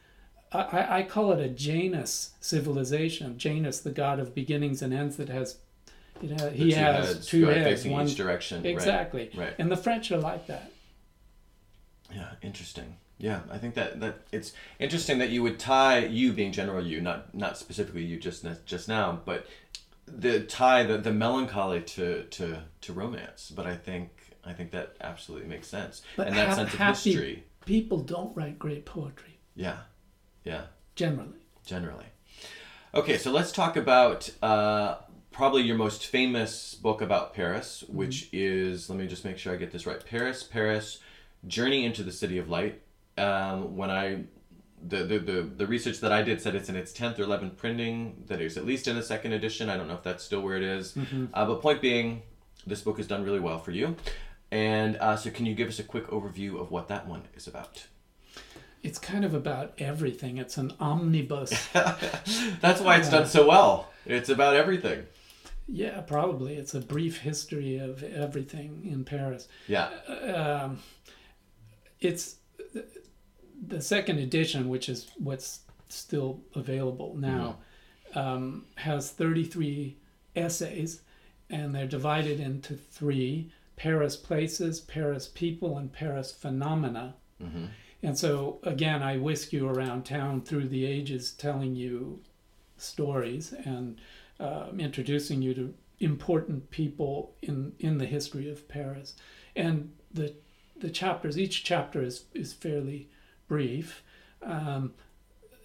[0.51, 3.37] I, I I call it a Janus civilization.
[3.37, 5.57] Janus, the god of beginnings and ends, that has,
[6.21, 7.63] it has he two has heads two heads.
[7.81, 8.65] facing One each direction.
[8.65, 9.31] Exactly.
[9.35, 9.53] Right.
[9.59, 10.71] And the French are like that.
[12.13, 12.97] Yeah, interesting.
[13.17, 17.01] Yeah, I think that that it's interesting that you would tie you being general you,
[17.01, 19.45] not not specifically you just just now, but
[20.05, 23.51] the tie the, the melancholy to, to to romance.
[23.55, 24.09] But I think
[24.43, 26.01] I think that absolutely makes sense.
[26.17, 27.43] But and that ha- sense of happy history.
[27.65, 29.77] people don't write great poetry Yeah.
[30.43, 30.65] Yeah.
[30.95, 31.39] generally.
[31.65, 32.05] generally.
[32.93, 34.97] Okay, so let's talk about uh,
[35.35, 39.57] probably your most famous book about Paris, which is let me just make sure I
[39.57, 40.03] get this right.
[40.03, 40.99] Paris, Paris,
[41.45, 42.81] Journey into the City of Light.
[43.17, 44.23] Um, when I
[44.81, 47.57] the, the, the, the research that I did said it's in its 10th or 11th
[47.57, 49.69] printing, that it's at least in a second edition.
[49.69, 50.95] I don't know if that's still where it is.
[51.33, 52.21] Uh, but point being,
[52.65, 53.97] this book has done really well for you.
[54.51, 57.45] And uh, so, can you give us a quick overview of what that one is
[57.45, 57.87] about?
[58.83, 60.37] It's kind of about everything.
[60.37, 61.67] It's an omnibus.
[61.73, 63.91] That's why it's done so well.
[64.05, 65.07] It's about everything.
[65.67, 66.55] Yeah, probably.
[66.55, 69.47] It's a brief history of everything in Paris.
[69.67, 69.89] Yeah.
[70.07, 70.79] um,
[71.99, 72.35] it's
[73.67, 77.57] the second edition, which is what's still available now,
[78.13, 79.97] um, has 33
[80.35, 81.01] essays,
[81.49, 87.15] and they're divided into three Paris places, Paris people, and Paris phenomena.
[87.41, 87.65] Mm-hmm.
[88.03, 92.21] And so, again, I whisk you around town through the ages, telling you
[92.77, 93.99] stories and
[94.39, 99.15] um, introducing you to important people in, in the history of Paris.
[99.55, 100.35] And the,
[100.75, 103.09] the chapters, each chapter is, is fairly
[103.47, 104.03] brief.
[104.41, 104.93] Um,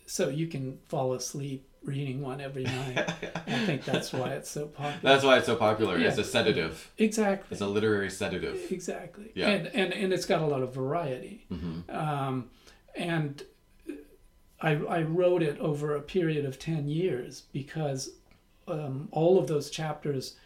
[0.07, 2.99] so you can fall asleep reading one every night.
[3.47, 5.01] I think that's why it's so popular.
[5.03, 5.99] That's why it's so popular.
[5.99, 6.09] Yeah.
[6.09, 6.91] It's a sedative.
[6.99, 7.49] exactly.
[7.53, 8.71] It's a literary sedative.
[8.71, 9.33] Exactly.
[9.35, 9.49] Yeah.
[9.49, 11.47] And, and and it's got a lot of variety.
[11.51, 11.95] Mm-hmm.
[11.95, 12.51] Um,
[12.95, 13.43] and
[14.61, 18.11] I, I wrote it over a period of 10 years because
[18.71, 20.37] um, all of those chapters,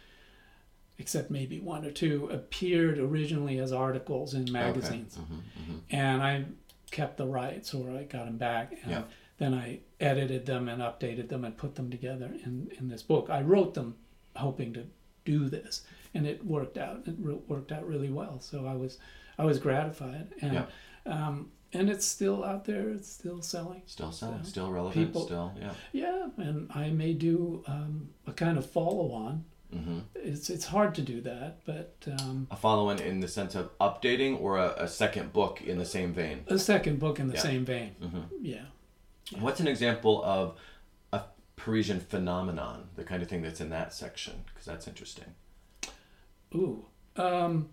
[0.97, 5.17] except maybe one or two, appeared originally as articles in magazines.
[5.17, 5.33] Okay.
[5.61, 5.77] Mm-hmm.
[5.95, 6.45] And I
[6.91, 8.71] kept the rights or I got them back.
[8.83, 9.03] And Yeah.
[9.37, 13.29] then I edited them and updated them and put them together in, in this book.
[13.29, 13.95] I wrote them
[14.35, 14.85] hoping to
[15.25, 15.83] do this
[16.13, 17.03] and it worked out.
[17.07, 18.39] It re- worked out really well.
[18.39, 18.97] So I was,
[19.37, 20.33] I was gratified.
[20.41, 20.65] And, Yeah.
[21.05, 22.89] um, and it's still out there.
[22.89, 23.81] It's still selling.
[23.85, 24.43] Still selling.
[24.43, 25.07] So, Still relevant.
[25.07, 25.53] people- Still.
[25.59, 25.73] Yeah.
[25.91, 29.45] Yeah, and I may do um, a kind of follow on.
[29.73, 29.99] Mm-hmm.
[30.15, 34.39] It's it's hard to do that, but um, A follow-on in the sense of updating,
[34.39, 36.45] or a, a second book in the same vein.
[36.47, 37.41] a second book in the Yeah.
[37.41, 37.95] same vein.
[38.01, 38.21] Mm-hmm.
[38.41, 38.65] Yeah,
[39.39, 40.55] What's an example of
[41.11, 41.23] a
[41.57, 44.43] Parisian phenomenon, the kind of thing that's in that section?
[44.45, 45.33] Because that's interesting.
[46.53, 46.85] Ooh.
[47.17, 47.69] Um,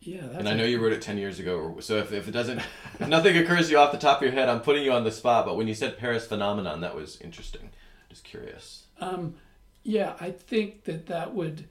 [0.00, 0.20] yeah.
[0.22, 2.58] That's And I know you wrote it 10 years ago, so if, if it doesn't,
[2.98, 5.04] if nothing occurs to you off the top of your head, I'm putting you on
[5.04, 5.46] the spot.
[5.46, 7.70] But when you said Paris phenomenon, that was interesting.
[8.08, 8.84] Just curious.
[9.00, 9.34] Um,
[9.82, 11.68] yeah, I think that that would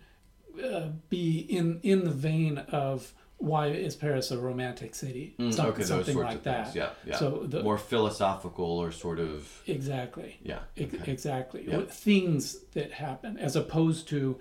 [0.63, 5.33] uh, be in in the vein of why is Paris a romantic city?
[5.39, 6.63] Mm, Some- okay, those something sorts like of that.
[6.65, 6.75] things.
[6.75, 7.17] Yeah, yeah.
[7.17, 10.37] So the, More philosophical or sort of, exactly.
[10.43, 10.59] yeah.
[10.79, 11.11] Okay.
[11.11, 11.65] Exactly.
[11.67, 11.81] Yeah.
[11.87, 14.39] Things that happen, as opposed to,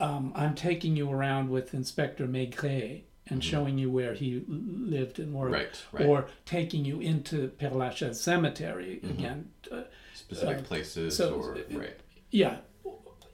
[0.00, 5.32] um, I'm taking you around with Inspector Maigret and showing you where he lived and
[5.32, 5.96] worked, Mm-hmm.
[5.96, 6.08] Right, right.
[6.08, 9.50] or taking you into Père Lachaise Cemetery again.
[9.70, 9.82] Uh,
[10.14, 11.96] Specific uh, places so- or, right.
[12.30, 12.58] yeah,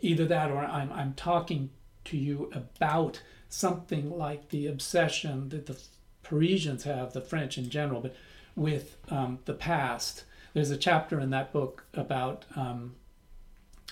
[0.00, 1.70] either that or I'm I'm talking
[2.04, 5.78] to you about something like the obsession that the
[6.22, 8.14] Parisians have, the French in general, but
[8.54, 10.24] with um, the past.
[10.54, 12.94] There's a chapter in that book about um,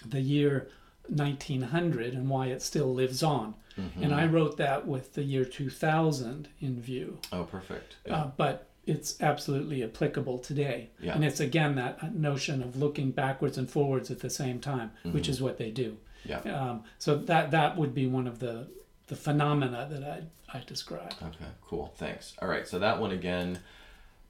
[0.04, 0.68] the year
[1.11, 3.55] 1900 and why it still lives on.
[3.79, 4.03] Mm-hmm.
[4.05, 7.19] And I wrote that with the year 2000 in view.
[7.33, 7.97] Oh, perfect.
[8.07, 8.16] Yeah.
[8.16, 10.90] Uh, but it's absolutely applicable today.
[11.01, 11.14] Yeah.
[11.14, 15.12] And it's again that notion of looking backwards and forwards at the same time, Mm-hmm.
[15.12, 15.99] which is what they do.
[16.25, 16.38] yeah.
[16.40, 18.69] Um, so that that would be one of the
[19.09, 20.23] the phenomena that I
[20.59, 21.12] I describe.
[21.23, 21.92] Okay, cool.
[21.97, 22.33] Thanks.
[22.40, 23.59] All right, so that one again,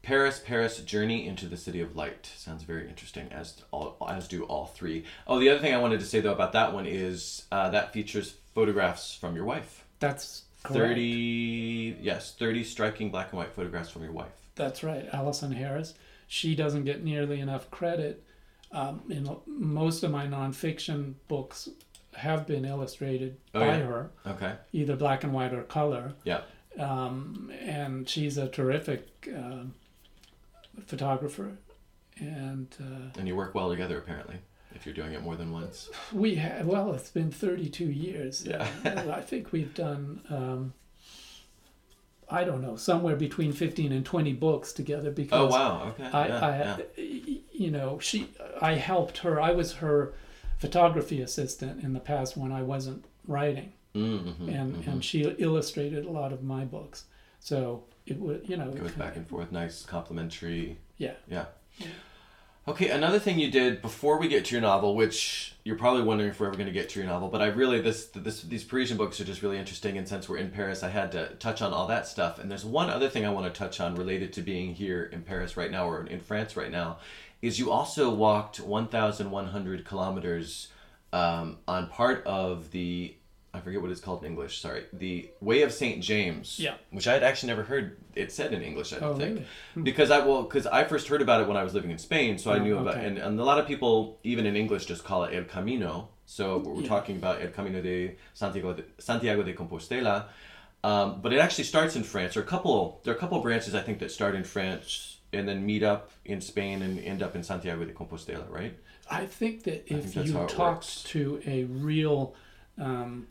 [0.06, 3.28] Paris, Paris, Journey into the City of Light sounds very interesting.
[3.32, 5.04] As all as do all three.
[5.26, 7.92] Oh, the other thing I wanted to say though about that one is uh, that
[7.92, 9.84] features photographs from your wife.
[9.98, 10.80] That's correct.
[10.80, 14.30] Thirty, yes, thirty striking black and white photographs from your wife.
[14.54, 15.94] That's right, Alison Harris.
[16.28, 18.22] She doesn't get nearly enough credit.
[18.70, 21.68] Um, in most of my nonfiction books
[22.14, 23.78] have been illustrated Oh, by yeah.
[23.78, 24.52] her, Okay.
[24.72, 26.12] either black and white or color.
[26.24, 26.42] Yeah.
[26.78, 29.74] um, and she's a terrific um
[30.86, 31.58] photographer.
[32.18, 34.36] And uh, And you work well together apparently.
[34.74, 35.88] If you're doing it more than once.
[36.12, 38.44] we have well, it's been 32 years.
[38.46, 38.66] Yeah.
[38.84, 40.20] I think we've done.
[40.28, 40.74] Um,
[42.28, 45.88] I don't know, somewhere between 15 and 20 books together because Oh wow.
[45.90, 46.04] Okay.
[46.04, 47.38] I, yeah, I yeah.
[47.52, 48.28] you know, she,
[48.60, 49.40] I helped her.
[49.40, 50.14] I was her
[50.58, 53.72] photography assistant in the past when I wasn't writing.
[53.94, 57.04] Mm-hmm, and and she illustrated a lot of my books.
[57.40, 59.52] So it would you know Goes back and forth.
[59.52, 60.78] Nice complimentary.
[60.98, 61.46] yeah Yeah.
[62.68, 66.30] Okay, another thing you did before we get to your novel, which you're probably wondering
[66.30, 68.64] if we're ever going to get to your novel, but I really this this these
[68.64, 71.62] Parisian books are just really interesting, and since we're in Paris, I had to touch
[71.62, 72.40] on all that stuff.
[72.40, 75.22] And there's one other thing I want to touch on related to being here in
[75.22, 76.98] Paris right now or in France right now,
[77.40, 80.68] is you also walked 1,100 kilometers
[81.12, 83.14] um, on part of the
[83.56, 84.60] I forget what it's called in English.
[84.60, 86.58] Sorry, the Way of Saint James.
[86.60, 86.74] Yeah.
[86.90, 88.92] Which I had actually never heard it said in English.
[88.92, 89.46] I don't Oh, think really?
[89.74, 89.82] Hmm.
[89.82, 92.38] because I well because I first heard about it when I was living in Spain,
[92.38, 93.06] so I Oh, knew about okay.
[93.06, 96.08] and, and a lot of people even in English just call it El Camino.
[96.26, 96.88] So we're Yeah.
[96.88, 100.26] talking about El Camino de Santiago de, Santiago de Compostela,
[100.84, 102.34] um, but it actually starts in France.
[102.34, 105.18] There are a couple there are a couple branches I think that start in France
[105.32, 108.74] and then meet up in Spain and end up in Santiago de Compostela, right?
[109.10, 112.34] I think that think if that's you talked to a real
[112.78, 113.26] um,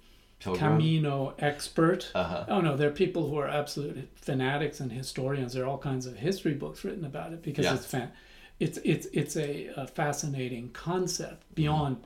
[0.46, 0.78] Pilgrim.
[0.78, 2.46] Camino expert, Uh-huh.
[2.48, 5.54] oh no, there are people who are absolute fanatics and historians.
[5.54, 7.76] There are all kinds of history books written about it because Yeah.
[7.76, 8.12] it's fan,
[8.60, 11.98] it's it's it's a, a fascinating concept beyond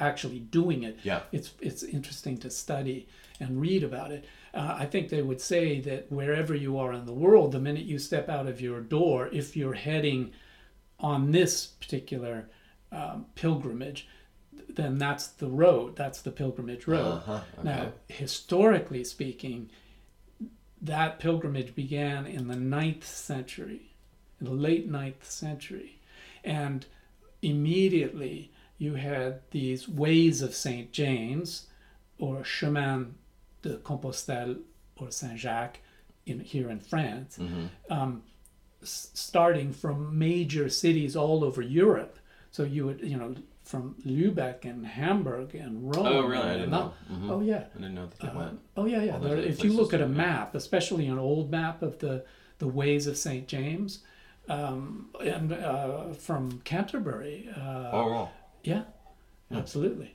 [0.00, 0.98] actually doing it.
[1.04, 1.20] Yeah.
[1.32, 3.06] it's it's interesting to study
[3.38, 4.24] and read about it.
[4.54, 7.84] Uh, I think they would say that wherever you are in the world, the minute
[7.84, 10.32] you step out of your door, if you're heading
[10.98, 12.48] on this particular
[12.90, 14.08] um, pilgrimage,
[14.76, 15.96] then that's the road.
[15.96, 17.06] That's the pilgrimage road.
[17.18, 17.40] Uh-huh.
[17.58, 17.62] Okay.
[17.64, 19.68] Now, historically speaking,
[20.80, 23.92] that pilgrimage began in the ninth century,
[24.40, 25.98] in the late ninth century,
[26.44, 26.86] and
[27.42, 31.66] immediately you had these ways of Saint James,
[32.18, 33.14] or Chemin
[33.62, 34.58] de Compostelle,
[34.96, 35.78] or Saint Jacques,
[36.26, 37.68] in here in France, Mhm.
[37.88, 38.22] um,
[38.82, 42.18] s- starting from major cities all over Europe.
[42.50, 43.34] So you would, you know,
[43.66, 46.06] from Lübeck and Hamburg and Rome.
[46.06, 46.48] Oh, really?
[46.48, 46.92] I didn't know.
[47.10, 47.30] Mhm.
[47.30, 47.64] Oh, yeah.
[47.74, 48.60] I didn't know that they Uh, went.
[48.76, 49.18] oh yeah, yeah.
[49.18, 52.24] There, if you look at a map, especially an old map of the
[52.58, 54.02] the ways of Saint James,
[54.48, 58.30] um, and uh, from Canterbury, uh, Oh, wow.
[58.62, 58.84] yeah,
[59.50, 60.12] absolutely.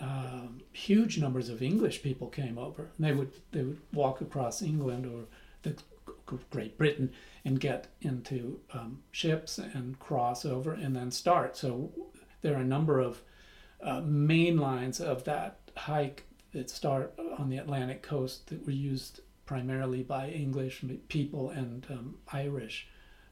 [0.00, 2.90] Um, huge numbers of English people came over.
[2.96, 5.24] And they would they would walk across England or
[5.62, 5.74] the
[6.50, 7.12] Great Britain
[7.44, 11.56] and get into um, ships and cross over and then start.
[11.56, 11.90] So
[12.46, 13.22] there are a number of
[13.82, 16.22] uh, main lines of that hike
[16.52, 22.14] that start on the Atlantic coast that were used primarily by English people and um,
[22.32, 22.86] Irish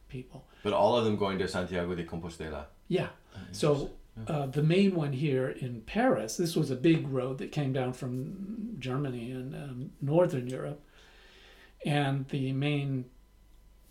[0.09, 0.49] people.
[0.65, 2.65] But all of them going to Santiago de Compostela.
[2.89, 3.11] Yeah.
[3.53, 3.91] So
[4.27, 7.93] uh, the main one here in Paris, this was a big road that came down
[7.93, 10.83] from Germany and um, Northern Europe.
[11.87, 13.05] And the main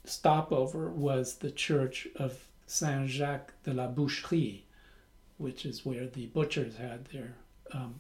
[0.04, 4.64] stopover was the church of Saint Jacques de la Boucherie,
[5.38, 7.34] which is where the butchers had their
[7.74, 7.96] um,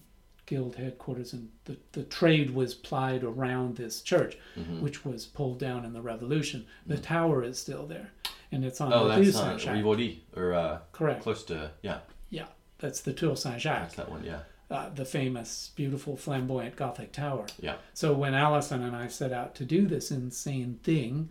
[0.46, 1.34] guild headquarters.
[1.34, 4.82] And the, the trade was plied around this church, Mhm.
[4.82, 6.66] which was pulled down in the revolution.
[6.86, 8.12] The tower is still there.
[8.52, 9.74] And it's on Oh, the that's Jacques.
[9.76, 11.24] Rivoli, or uh, Correct.
[11.24, 12.46] close to, yeah, Yeah,
[12.80, 14.40] that's the Tour Saint Jacques, that's that one, yeah.
[14.70, 17.48] uh, the famous, beautiful, flamboyant Gothic tower.
[17.60, 17.78] Yeah.
[17.96, 21.30] So when Alison and I set out to do this insane thing,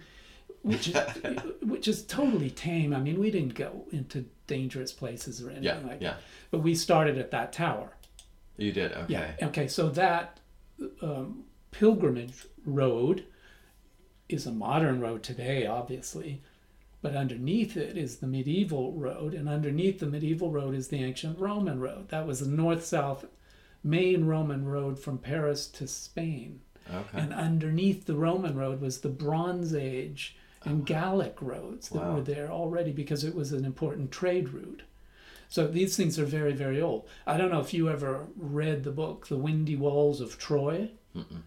[0.62, 0.96] which is,
[1.62, 2.92] which is totally tame.
[2.94, 4.24] I mean, we didn't go into
[4.57, 6.11] dangerous places or anything Yeah, like yeah.
[6.11, 6.20] that.
[6.50, 7.88] But we started at that tower.
[8.59, 9.12] You did, okay.
[9.38, 9.46] Yeah.
[9.48, 9.66] Okay.
[9.66, 10.38] So that
[11.00, 13.24] um, pilgrimage road
[14.28, 16.42] is a modern road today, obviously,
[17.00, 21.38] but underneath it is the medieval road, and underneath the medieval road is the ancient
[21.38, 22.09] Roman road.
[22.11, 23.24] That was the north-south
[23.82, 27.18] main Roman road from Paris to Spain, Okay.
[27.20, 32.14] and underneath the Roman road was the Bronze Age and Gallic roads that Wow.
[32.14, 34.82] were there already because it was an important trade route.
[35.48, 37.06] So these things are very, very old.
[37.26, 40.90] I don't know if you ever read the book, The Windy Walls of Troy.
[41.14, 41.42] Mm-mm.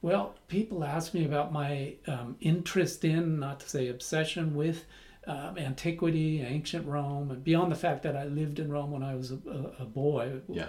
[0.00, 4.84] Well, people ask me about my um, interest in, not to say obsession with,
[5.26, 9.14] um, antiquity, ancient Rome, and beyond the fact that I lived in Rome when I
[9.14, 10.68] was a, a, a boy, which Yeah.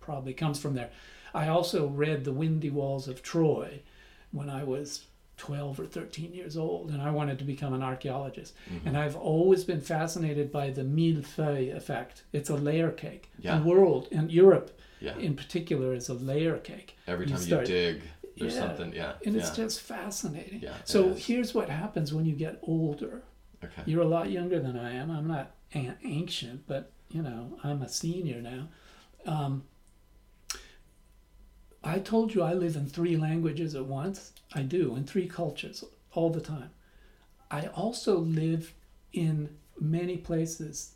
[0.00, 0.90] probably comes from there.
[1.34, 3.80] I also read The Windy Walls of Troy
[4.32, 5.04] when I was
[5.36, 8.54] 12 or 13 years old, and I wanted to become an archaeologist.
[8.72, 8.88] Mm-hmm.
[8.88, 12.22] And I've always been fascinated by the millefeuille effect.
[12.32, 13.30] It's a layer cake.
[13.38, 13.58] Yeah.
[13.58, 15.16] The world, and Europe Yeah.
[15.18, 16.96] in particular, is a layer cake.
[17.06, 18.02] Every you time you, dig,
[18.38, 18.60] there's Yeah.
[18.60, 19.12] something, yeah.
[19.26, 20.60] And it's just fascinating.
[20.62, 23.22] Yeah, so here's what happens when you get older.
[23.64, 23.82] okay.
[23.86, 25.10] You're a lot younger than I am.
[25.10, 28.68] I'm not an- ancient, but you know, I'm a senior now.
[29.26, 29.64] Um,
[31.86, 34.32] I told you I live in three languages at once.
[34.54, 36.70] I do, in three cultures all the time.
[37.50, 38.74] I also live
[39.12, 40.92] in many places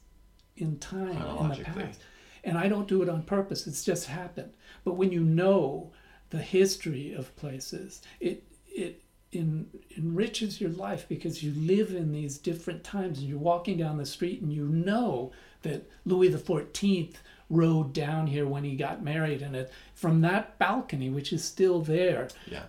[0.56, 2.00] in time in the past.
[2.42, 4.52] And I don't do it on purpose, it's just happened.
[4.84, 5.92] But when you know
[6.30, 12.38] the history of places, it it en- enriches your life because you live in these
[12.38, 15.32] different times and you're walking down the street and you know
[15.62, 17.14] that Louis XIV
[17.50, 21.80] rode down here when he got married and it from that balcony which is still
[21.82, 22.62] there Yeah.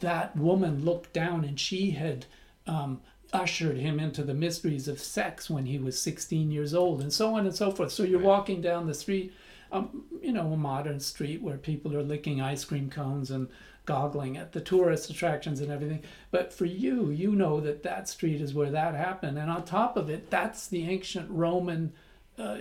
[0.00, 2.26] that woman looked down and she had
[2.66, 3.00] um,
[3.32, 7.34] ushered him into the mysteries of sex when he was 16 years old, and so
[7.34, 7.92] on and so forth.
[7.92, 8.26] So you're Right.
[8.26, 9.32] walking down the street,
[9.72, 13.48] um, you know, a modern street where people are licking ice cream cones and
[13.84, 16.02] goggling at the tourist attractions and everything.
[16.32, 19.96] But for you, you know that that street is where that happened, and on top
[19.96, 21.92] of it, that's the ancient Roman
[22.38, 22.56] uh,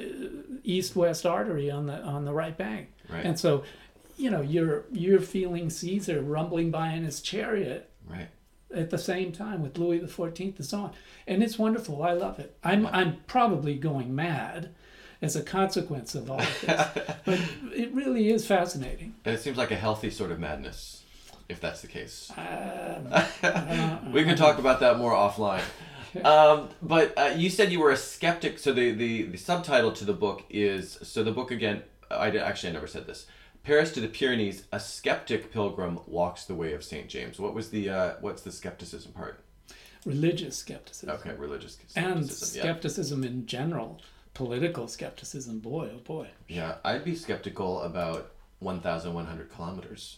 [0.64, 2.90] east-west artery on the on the right bank.
[3.10, 3.26] Right.
[3.26, 3.64] And so,
[4.18, 8.28] you know, you're you're feeling Caesar rumbling by in his chariot Right.
[8.74, 10.92] at the same time with Louis the Fourteenth and so on,
[11.28, 12.04] and it's wonderful.
[12.04, 12.58] I love it.
[12.64, 14.70] I'm I'm probably going mad
[15.22, 16.88] as a consequence of all of this,
[17.26, 17.40] but
[17.74, 19.16] it really is fascinating.
[19.26, 21.04] And it seems like a healthy sort of madness,
[21.50, 22.32] if that's the case.
[23.44, 25.62] Um, we can talk about that more offline.
[26.26, 28.60] Um, but uh, you said you were a skeptic.
[28.60, 31.84] So the, the, the subtitle to the book is so the book again.
[32.10, 33.26] I actually I never said this.
[33.64, 37.40] Paris to the Pyrenees: A skeptic pilgrim walks the way of Saint James.
[37.40, 39.42] What was the uh, what's the skepticism part?
[40.06, 42.58] religious skepticism Okay, religious and skepticism.
[42.58, 42.62] Yeah.
[42.64, 44.00] skepticism in general,
[44.36, 45.60] political skepticism.
[45.60, 46.28] Boy, oh boy.
[46.48, 50.18] yeah, I'd be skeptical about one thousand one hundred kilometers.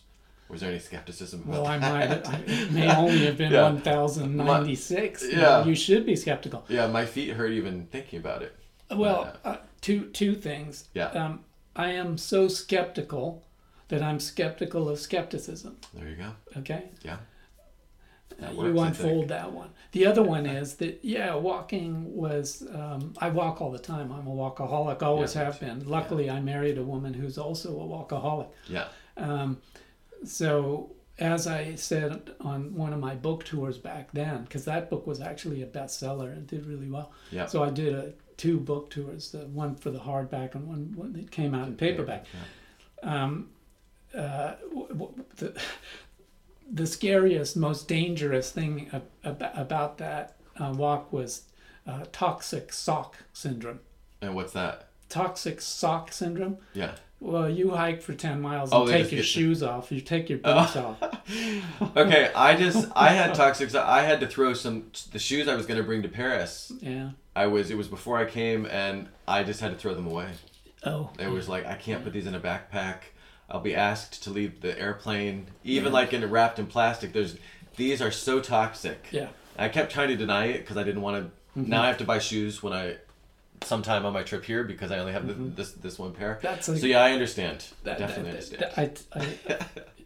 [0.49, 2.11] Was there any skepticism about Well, I might.
[2.47, 3.63] It may only have been Yeah.
[3.63, 5.23] one thousand ninety six.
[5.29, 5.65] Yeah.
[5.65, 6.63] You should be skeptical.
[6.69, 8.55] Yeah, my feet hurt even thinking about it.
[8.89, 10.85] Well, uh, two two things.
[10.93, 11.07] Yeah.
[11.07, 11.43] Um,
[11.75, 13.43] I am so skeptical
[13.89, 15.77] that I'm skeptical of skepticism.
[15.93, 16.31] There you go.
[16.57, 16.85] Okay.
[17.03, 17.17] Yeah.
[18.39, 19.69] That you works, unfold that one.
[19.93, 22.63] The other one is that yeah, walking was.
[22.73, 24.11] Um, I walk all the time.
[24.11, 25.01] I'm a walkaholic.
[25.01, 25.87] Always Yeah, have been.
[25.89, 28.47] Luckily, I married a woman who's also a walkaholic.
[28.69, 28.87] Yeah.
[29.17, 29.57] Um,
[30.25, 35.07] so as I said on one of my book tours back then, because that book
[35.07, 37.11] was actually a bestseller and did really well.
[37.31, 37.47] Yeah.
[37.47, 41.13] So I did a two book tours, the one for the hardback and one, one
[41.13, 42.25] that came out in paperback.
[43.03, 43.23] Yeah.
[43.23, 43.49] Um,
[44.15, 45.59] uh, w- w- the,
[46.71, 51.43] the scariest, most dangerous thing ab- ab- about that uh, walk was
[51.87, 53.79] uh, toxic sock syndrome.
[54.21, 54.89] And what's that?
[55.09, 56.57] Toxic sock syndrome.
[56.73, 56.95] Yeah.
[57.19, 59.91] Well, you hike for ten miles Oh, and they take your get to- shoes off.
[59.91, 61.01] You take your boots off.
[61.97, 63.73] okay, I just I had toxic.
[63.75, 66.71] I had to throw some the shoes I was going to bring to Paris.
[66.79, 67.11] Yeah.
[67.35, 70.27] I was it was before I came, and I just had to throw them away.
[70.83, 71.09] Oh.
[71.19, 72.97] It was like I can't put these in a backpack.
[73.49, 75.99] I'll be asked to leave the airplane, even Yeah.
[75.99, 77.13] like in a wrapped in plastic.
[77.13, 77.37] There's
[77.77, 79.07] these are so toxic.
[79.11, 79.29] Yeah.
[79.57, 81.59] I kept trying to deny it because I didn't want to.
[81.59, 81.69] Mm-hmm.
[81.71, 82.97] Now I have to buy shoes when I,
[83.63, 86.35] sometime on my trip here because I only have the, this this one pair.
[86.35, 86.41] Mm-hmm.
[86.47, 87.65] That's a, so yeah, I understand.
[87.83, 89.01] that- Definitely that- understand.
[89.03, 89.19] that- I,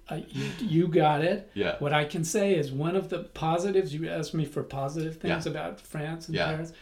[0.10, 1.50] I, I, you, you got it.
[1.54, 1.76] yeah.
[1.80, 5.46] What I can say is one of the positives, you asked me for positive things
[5.46, 5.52] Yeah.
[5.52, 6.48] about France and Yeah.
[6.48, 6.74] Paris.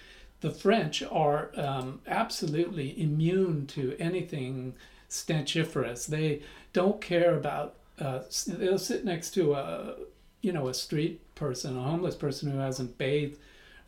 [0.42, 4.74] The French are um, absolutely immune to anything
[5.10, 6.08] stenchiferous.
[6.08, 6.42] They
[6.74, 9.96] don't care about, uh, they'll sit next to a,
[10.42, 13.38] you know, a street person, a homeless person who hasn't bathed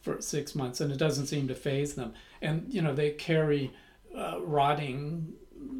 [0.01, 2.13] for six months and it doesn't seem to phase them.
[2.42, 3.72] And, you know, they carry
[4.16, 5.34] uh, rotting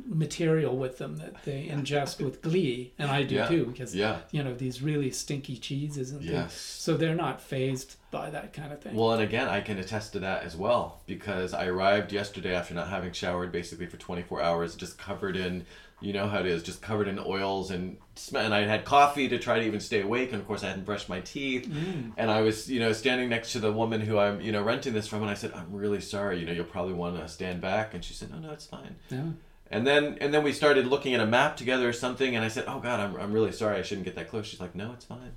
[0.05, 2.93] material with them that they ingest with glee.
[2.99, 3.47] And I do Yeah.
[3.47, 4.20] too, because Yeah.
[4.32, 6.53] you know these really stinky cheeses and things.
[6.53, 8.95] So they're not phased by that kind of thing.
[8.95, 12.74] Well, and again, I can attest to that as well because I arrived yesterday after
[12.74, 15.66] not having showered basically for 24 hours, just covered in,
[16.01, 18.43] you know how it is, just covered in oils and smell.
[18.43, 20.85] And I had coffee to try to even stay awake, and of course I hadn't
[20.85, 21.67] brushed my teeth.
[21.67, 22.13] Mm.
[22.17, 24.93] And I was, you know, standing next to the woman who I'm, you know, renting
[24.93, 26.39] this from, and I said, "I'm really sorry.
[26.39, 28.95] You know, you'll probably want to stand back." And she said, "No, no, it's fine."
[29.09, 29.23] yeah.
[29.69, 32.49] And then and then we started looking at a map together or something, and I
[32.49, 33.77] said, "Oh God, I'm, I'm really sorry.
[33.77, 35.31] I shouldn't get that close." She's like, "No, it's fine."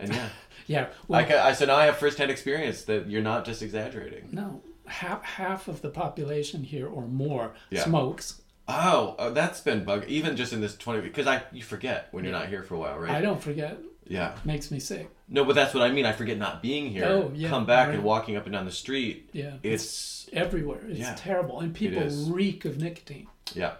[0.00, 0.28] And yeah,
[0.66, 0.86] Yeah.
[1.06, 4.28] Well, I, ca- I said, "Now I have firsthand experience that you're not just exaggerating."
[4.32, 4.62] no.
[4.86, 7.84] Half half of the population here or more Yeah.
[7.84, 8.40] smokes.
[8.68, 10.04] Oh, oh, that's been bug.
[10.08, 12.78] Even just in this twenty, because I you forget when you're not here for a
[12.78, 13.10] while, right?
[13.12, 13.78] I don't forget.
[14.06, 14.36] yeah.
[14.44, 15.08] Makes me sick.
[15.28, 16.04] No, but that's what I mean.
[16.06, 17.04] I forget not being here.
[17.06, 17.94] Oh, yeah, Come back right.
[17.96, 19.30] and walking up and down the street.
[19.32, 19.54] Yeah.
[19.62, 20.80] It's everywhere.
[20.86, 21.14] It's Yeah.
[21.16, 23.26] terrible, and people reek of nicotine.
[23.54, 23.74] yeah,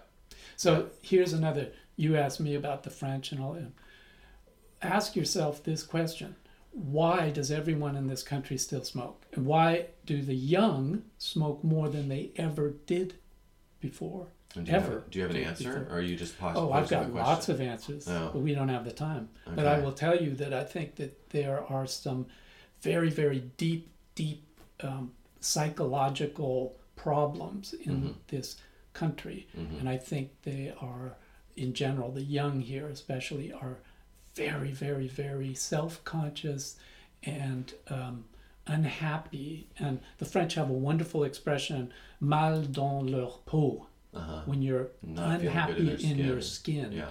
[0.57, 1.69] So here's another.
[1.97, 3.73] You asked me about the French and all that.
[4.81, 6.37] Ask yourself this question:
[6.73, 9.25] Why does everyone in this country still smoke?
[9.35, 13.15] And why do the young smoke more than they ever did
[13.81, 14.29] before?
[14.65, 14.93] Do you Ever.
[14.95, 17.49] Have, do you have an answer, or are you just pos- Oh, I've got lots
[17.49, 18.31] of answers, Oh.
[18.33, 19.29] but we don't have the time.
[19.55, 22.27] But I will tell you that I think that there are some
[22.81, 24.45] very, very deep, deep
[24.81, 28.15] um, psychological problems in Mhm.
[28.29, 28.57] this
[28.93, 29.47] country.
[29.57, 29.81] Mhm.
[29.81, 31.17] And I think they are,
[31.57, 33.79] in general, the young here especially, are
[34.35, 36.77] very, very, very self conscious
[37.25, 38.25] and um,
[38.67, 39.69] unhappy.
[39.79, 44.41] And the French have a wonderful expression, mal dans leur peau, Uh-huh.
[44.47, 46.93] when you're Not unhappy in in your skin.
[46.93, 47.09] Yeah.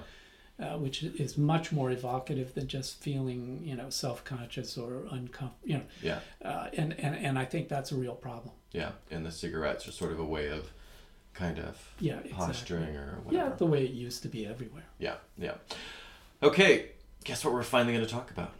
[0.59, 5.77] uh, which is much more evocative than just feeling, you know, self-conscious or uncomfortable, you
[5.77, 5.83] know.
[6.01, 6.19] Yeah.
[6.43, 8.53] Uh, and, and, and I think that's a real problem.
[8.71, 8.91] Yeah.
[9.11, 10.71] And the cigarettes are sort of a way of
[11.35, 12.31] kind of Yeah, exactly.
[12.33, 14.85] posturing or Yeah, the way it used to be everywhere.
[14.97, 15.17] Yeah.
[15.37, 15.53] Yeah.
[16.41, 16.87] Okay.
[17.23, 18.51] Guess what we're finally going to talk about?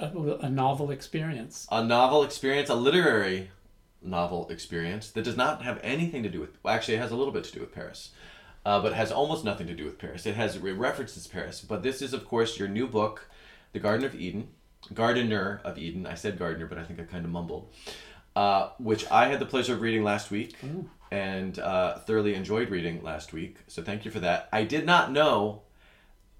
[0.00, 0.06] A,
[0.46, 1.66] a novel experience.
[1.70, 3.50] A novel experience, a literary
[4.04, 6.50] novel experience that does not have anything to do with.
[6.62, 8.10] Well, actually, it has a little bit to do with Paris,
[8.64, 10.26] uh, but has almost nothing to do with Paris.
[10.26, 13.28] It has it references Paris, but this is, of course, your new book,
[13.72, 14.48] The Garden of Eden,
[14.92, 16.06] Gardener of Eden.
[16.06, 17.72] I said gardener, but I think I kind of mumbled.
[18.34, 20.88] Uh, which I had the pleasure of reading last week Ooh.
[21.10, 23.58] and uh, thoroughly enjoyed reading last week.
[23.66, 24.48] So thank you for that.
[24.50, 25.62] I did not know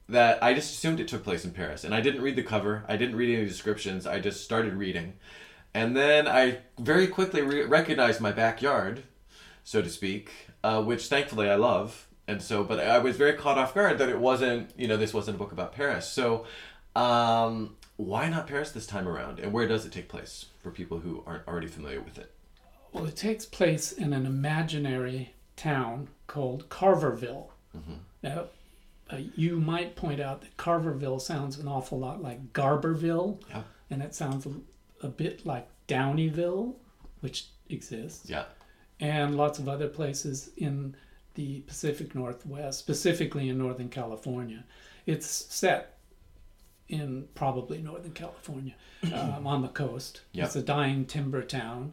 [0.09, 2.85] that I just assumed it took place in Paris, and I didn't read the cover.
[2.89, 4.07] I didn't read any descriptions.
[4.07, 5.15] I just started reading,
[5.75, 9.03] and then I very quickly re- recognized my backyard,
[9.65, 10.31] so to speak,
[10.65, 12.09] uh, which thankfully I love.
[12.29, 15.13] And so, but I was very caught off guard that it wasn't, you know, this
[15.13, 16.09] wasn't a book about Paris.
[16.09, 16.47] So,
[16.95, 19.39] um, why not Paris this time around?
[19.41, 22.33] And where does it take place for people who aren't already familiar with it?
[22.93, 27.49] Well, it takes place in an imaginary town called Carverville.
[27.77, 27.99] Mhm.
[28.23, 28.45] Now,
[29.11, 33.63] uh, you might point out that Carverville sounds an awful lot like Garberville, Yeah.
[33.91, 34.47] and it sounds
[35.03, 36.75] a, bit like Downieville,
[37.21, 38.45] which exists, Yeah.
[39.01, 40.95] and lots of other places in
[41.35, 44.65] the Pacific Northwest, specifically in Northern California.
[45.07, 45.99] It's set
[46.89, 48.75] in probably Northern California
[49.15, 50.21] um, on the coast.
[50.33, 50.47] Yep.
[50.47, 51.93] It's a dying timber town.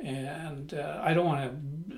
[0.00, 1.96] And uh, I don't want to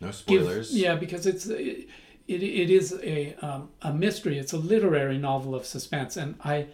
[0.00, 0.72] No give spoilers.
[0.76, 1.88] yeah because it's it,
[2.28, 6.66] it, it is a um, a mystery it's a literary novel of suspense and i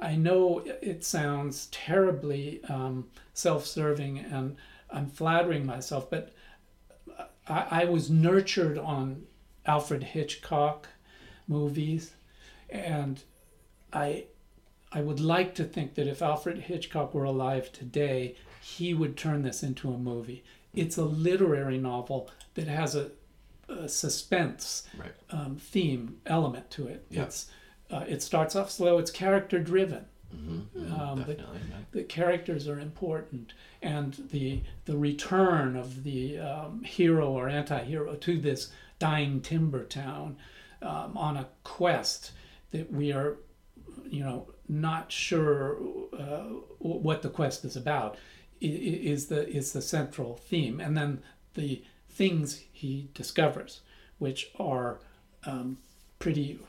[0.00, 4.56] i know it sounds terribly um, self-serving and
[4.90, 6.32] i'm flattering myself but
[7.46, 9.24] I, I was nurtured on
[9.66, 10.88] alfred hitchcock
[11.48, 12.12] movies
[12.68, 13.22] and
[13.92, 14.24] i
[14.92, 19.42] i would like to think that if alfred hitchcock were alive today he would turn
[19.42, 20.44] this into a movie
[20.74, 23.10] it's a literary novel that has a
[23.68, 25.12] uh, suspense Right.
[25.30, 27.06] um, theme element to it.
[27.08, 27.22] Yeah.
[27.22, 27.48] It's
[27.90, 28.98] uh, it starts off slow.
[28.98, 30.04] It's character driven.
[30.34, 30.92] Mm-hmm.
[30.92, 31.60] Um, but- Definitely.
[31.70, 31.76] yeah.
[31.92, 38.38] The characters are important, and the the return of the um, hero or anti-hero to
[38.38, 38.70] this
[39.00, 40.36] dying timber town
[40.82, 42.30] um, on a quest
[42.70, 43.38] that we are,
[44.08, 45.78] you know, not sure
[46.16, 46.44] uh,
[46.78, 48.16] what the quest is about
[48.60, 51.22] is the is the central theme, and then
[51.54, 53.80] the things he discovers,
[54.18, 55.00] which are
[55.44, 55.78] um,
[56.20, 56.60] pretty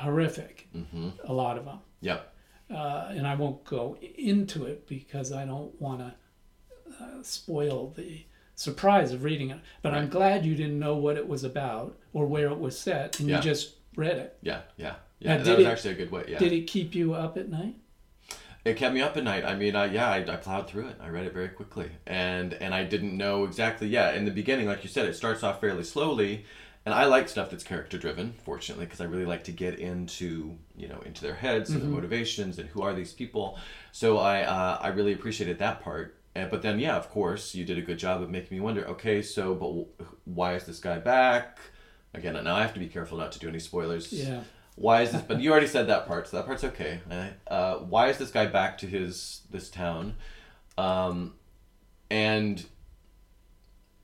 [0.00, 1.08] horrific, Mm-hmm.
[1.24, 2.32] a lot of them Yep.
[2.70, 6.14] uh, and I won't go into it because I don't want to
[7.02, 8.24] uh, spoil the
[8.54, 9.58] surprise of reading it.
[9.82, 13.18] But I'm glad you didn't know what it was about or where it was set,
[13.20, 13.36] and Yeah.
[13.36, 14.36] you just read it.
[14.42, 14.60] Yeah.
[14.76, 14.94] Yeah.
[15.18, 15.36] Yeah.
[15.38, 16.24] Now, that was it- actually a good way.
[16.28, 16.38] Yeah.
[16.38, 17.76] Did it keep you up at night?
[18.64, 19.44] It kept me up at night.
[19.46, 20.96] I mean, I, yeah, I, I plowed through it.
[21.00, 23.88] I read it very quickly, and and I didn't know exactly.
[23.88, 26.44] Yeah, in the beginning, like you said, it starts off fairly slowly,
[26.90, 28.34] and I like stuff that's character driven.
[28.44, 31.88] Fortunately, because I really like to get into you know into their heads and their
[31.90, 33.58] motivations and who are these people.
[33.92, 36.16] So I uh, I really appreciated that part.
[36.34, 38.86] And, but then yeah, of course, you did a good job of making me wonder.
[38.88, 39.70] Okay, so but
[40.06, 41.58] wh- why is this guy back?
[42.14, 44.40] Again, now I have to be careful not to do any spoilers Yeah.
[44.74, 46.98] why is this but you already said that part so that part's okay
[47.46, 50.14] uh, why is this guy back to his this town
[50.78, 51.34] um,
[52.10, 52.64] and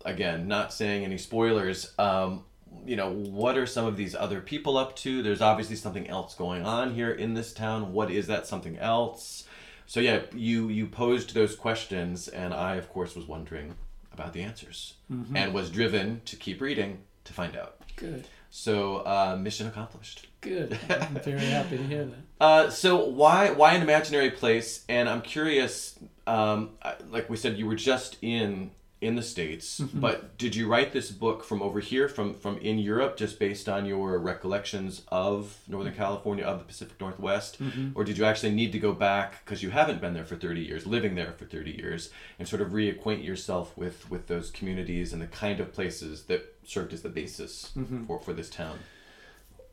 [0.05, 2.45] again not saying any spoilers um,
[2.85, 6.35] you know what are some of these other people up to there's obviously something else
[6.35, 9.45] going on here in this town what is that something else
[9.87, 13.75] so yeah you you posed those questions and i of course was wondering
[14.13, 14.95] about the answers
[15.35, 18.27] and was driven to keep reading to find out Good.
[18.51, 20.79] so uh, mission accomplished Good.
[20.89, 22.19] I'm very happy to hear that.
[22.41, 24.85] uh, so why why an imaginary place?
[24.89, 25.99] And I'm curious.
[26.25, 26.71] Um,
[27.11, 28.71] like we said, you were just in
[29.01, 30.01] in the states, mm-hmm.
[30.01, 33.69] but did you write this book from over here, from from in Europe, just based
[33.69, 36.03] on your recollections of Northern mm-hmm.
[36.03, 37.91] California, of the Pacific Northwest, mm-hmm.
[37.95, 40.63] or did you actually need to go back because you haven't been there for 30
[40.63, 45.13] years, living there for 30 years, and sort of reacquaint yourself with with those communities
[45.13, 47.73] and the kind of places that served as the basis
[48.07, 48.79] for for this town?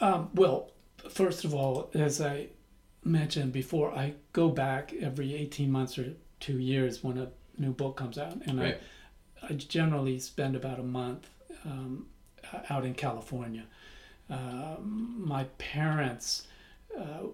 [0.01, 0.71] Um, well,
[1.09, 2.49] first of all, as I
[3.05, 7.95] mentioned before, I go back every 18 months or two years when a new book
[7.95, 8.75] comes out, and Right.
[8.75, 8.79] I,
[9.49, 11.29] I generally spend about a month
[11.65, 12.07] um,
[12.69, 13.65] out in California.
[14.29, 16.47] Um, my parents,
[16.97, 17.27] uh,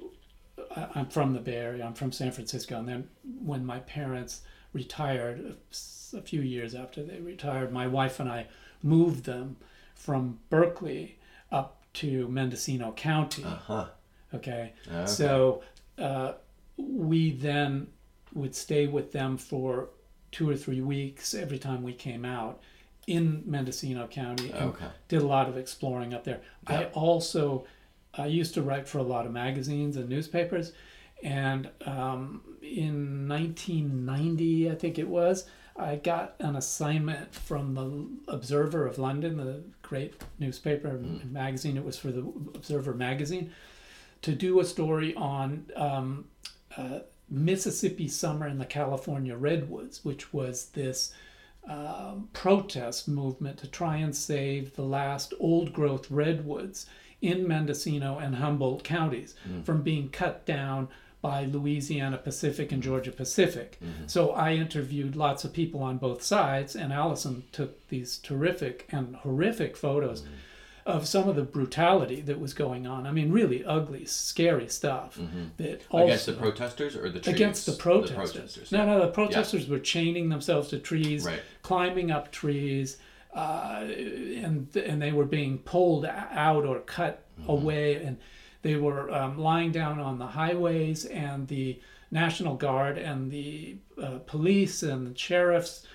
[0.75, 3.09] I, I'm from the Bay Area, I'm from San Francisco, and then
[3.43, 4.41] when my parents
[4.73, 5.55] retired,
[6.15, 8.47] a few years after they retired, my wife and I
[8.81, 9.57] moved them
[9.95, 11.17] from Berkeley
[11.51, 13.43] up to Mendocino County.
[13.43, 13.85] Uh huh.
[14.33, 14.73] Okay.
[14.87, 15.05] Okay.
[15.05, 15.61] So
[15.97, 16.33] uh,
[16.77, 17.87] we then
[18.33, 19.89] would stay with them for
[20.31, 22.61] two or three weeks every time we came out
[23.07, 24.85] in Mendocino County and Okay.
[25.07, 26.41] did a lot of exploring up there.
[26.67, 27.65] I also
[28.13, 30.71] I used to write for a lot of magazines and newspapers,
[31.23, 38.85] and um, in 1990, I think it was, I got an assignment from the Observer
[38.85, 41.77] of London, the great newspaper and magazine.
[41.77, 42.21] It was for the
[42.55, 43.51] Observer magazine
[44.23, 46.25] to do a story on um,
[46.75, 46.99] uh,
[47.29, 51.13] Mississippi summer in the California redwoods, which was this
[51.67, 56.87] um, protest movement to try and save the last old growth redwoods
[57.21, 59.61] in Mendocino and Humboldt counties mm-hmm.
[59.63, 60.87] from being cut down
[61.21, 63.77] by Louisiana Pacific and Georgia Pacific.
[63.83, 64.07] Mm-hmm.
[64.07, 69.17] So I interviewed lots of people on both sides, and Alison took these terrific and
[69.17, 70.33] horrific photos mm-hmm.
[70.89, 73.05] Of some of the brutality that was going on.
[73.07, 75.17] I mean, really ugly, scary stuff.
[75.57, 77.35] That also, Against the protesters or the trees?
[77.35, 78.15] against the protesters.
[78.33, 78.85] protesters, No, yeah.
[78.85, 81.41] no, the protesters were chaining themselves to trees, Right.
[81.61, 82.97] climbing up trees,
[83.33, 87.51] uh, and and they were being pulled out or cut Mm-hmm.
[87.51, 88.17] away, and
[88.63, 91.79] they were um, lying down on the highways, and the
[92.11, 95.87] National Guard and the uh, police and the sheriff's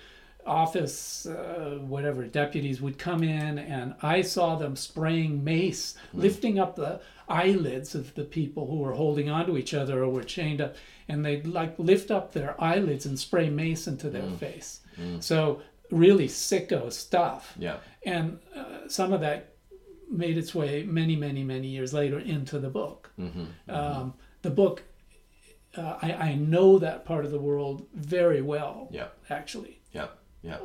[0.45, 6.75] office, uh, whatever deputies would come in, and I saw them spraying mace, lifting up
[6.75, 10.75] the eyelids of the people who were holding onto each other or were chained up,
[11.07, 14.81] and they'd like lift up their eyelids and spray mace into their face.
[15.19, 17.53] So really sicko stuff.
[17.59, 17.77] Yeah.
[18.05, 19.55] And uh, some of that
[20.09, 23.11] made its way many, many, many years later into the book.
[23.67, 24.83] Um, the book,
[25.75, 29.07] uh, I, I know that part of the world very well, Yeah.
[29.29, 29.81] actually,
[30.45, 30.57] Yeah.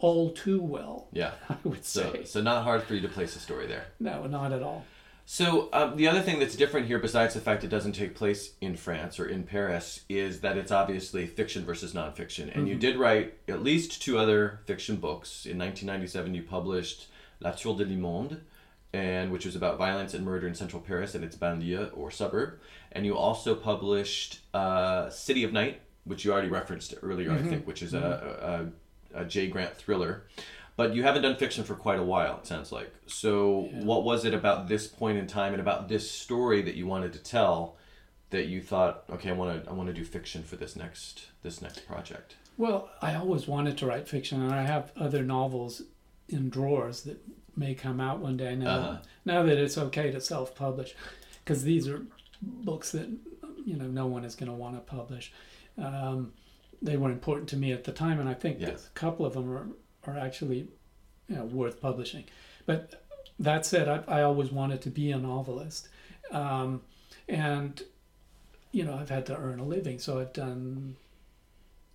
[0.00, 1.32] All too well, Yeah.
[1.48, 2.24] I would So, say.
[2.24, 3.86] so not hard for you to place a story there.
[4.00, 4.84] No, not at all.
[5.26, 8.52] So um, the other thing that's different here, besides the fact it doesn't take place
[8.60, 12.54] in France or in Paris, is that it's obviously fiction versus nonfiction.
[12.54, 15.46] And you did write at least two other fiction books.
[15.46, 17.06] In 1997, you published
[17.40, 18.42] La Tour de l'Immonde,
[18.92, 22.58] and which was about violence and murder in central Paris and its banlieue or suburb.
[22.92, 27.66] And you also published uh, City of Night, which you already referenced earlier, I think,
[27.66, 27.98] which is a,
[28.42, 28.66] a,
[29.14, 29.48] a J.
[29.48, 30.24] Grant thriller.
[30.76, 32.92] But you haven't done fiction for quite a while, it sounds like.
[33.06, 36.86] So, what was it about this point in time and about this story that you
[36.86, 37.76] wanted to tell
[38.30, 41.28] that you thought, okay, I want to, I want to do fiction for this next,
[41.42, 42.34] this next project?
[42.56, 45.82] Well, I always wanted to write fiction, and I have other novels
[46.28, 47.20] in drawers that
[47.56, 48.76] may come out one day now.
[48.76, 48.98] Uh-huh.
[49.24, 50.96] Now that it's okay to self-publish,
[51.44, 52.02] because these are
[52.42, 53.08] books that
[53.64, 55.32] you know no one is going to want to publish.
[55.78, 56.32] Um,
[56.84, 58.86] they were important to me at the time, and I think Yes.
[58.86, 59.66] a couple of them are
[60.06, 60.68] are actually
[61.28, 62.24] you know worth publishing.
[62.66, 63.02] But
[63.38, 65.88] that said, I, I always wanted to be a novelist,
[66.30, 66.82] um,
[67.28, 67.82] and
[68.70, 70.96] you know I've had to earn a living, so I've done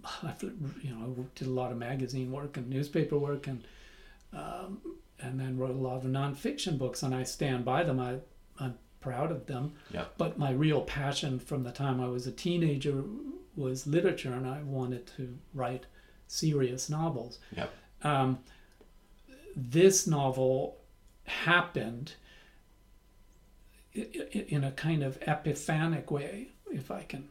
[0.24, 3.64] I've, you know, I did a lot of magazine work and newspaper work, and
[4.34, 4.82] um,
[5.22, 8.00] and then wrote a lot of nonfiction books, and I stand by them.
[8.00, 8.18] I
[8.60, 9.74] I'm proud of them.
[9.92, 10.06] Yeah.
[10.18, 13.04] But my real passion from the time I was a teenager
[13.60, 15.86] was literature, and I wanted to write
[16.28, 17.40] serious novels.
[17.56, 17.72] Yep.
[18.04, 18.40] Um,
[19.56, 20.78] this novel
[21.26, 22.14] happened
[23.94, 27.28] in a kind of epiphanic way, if I can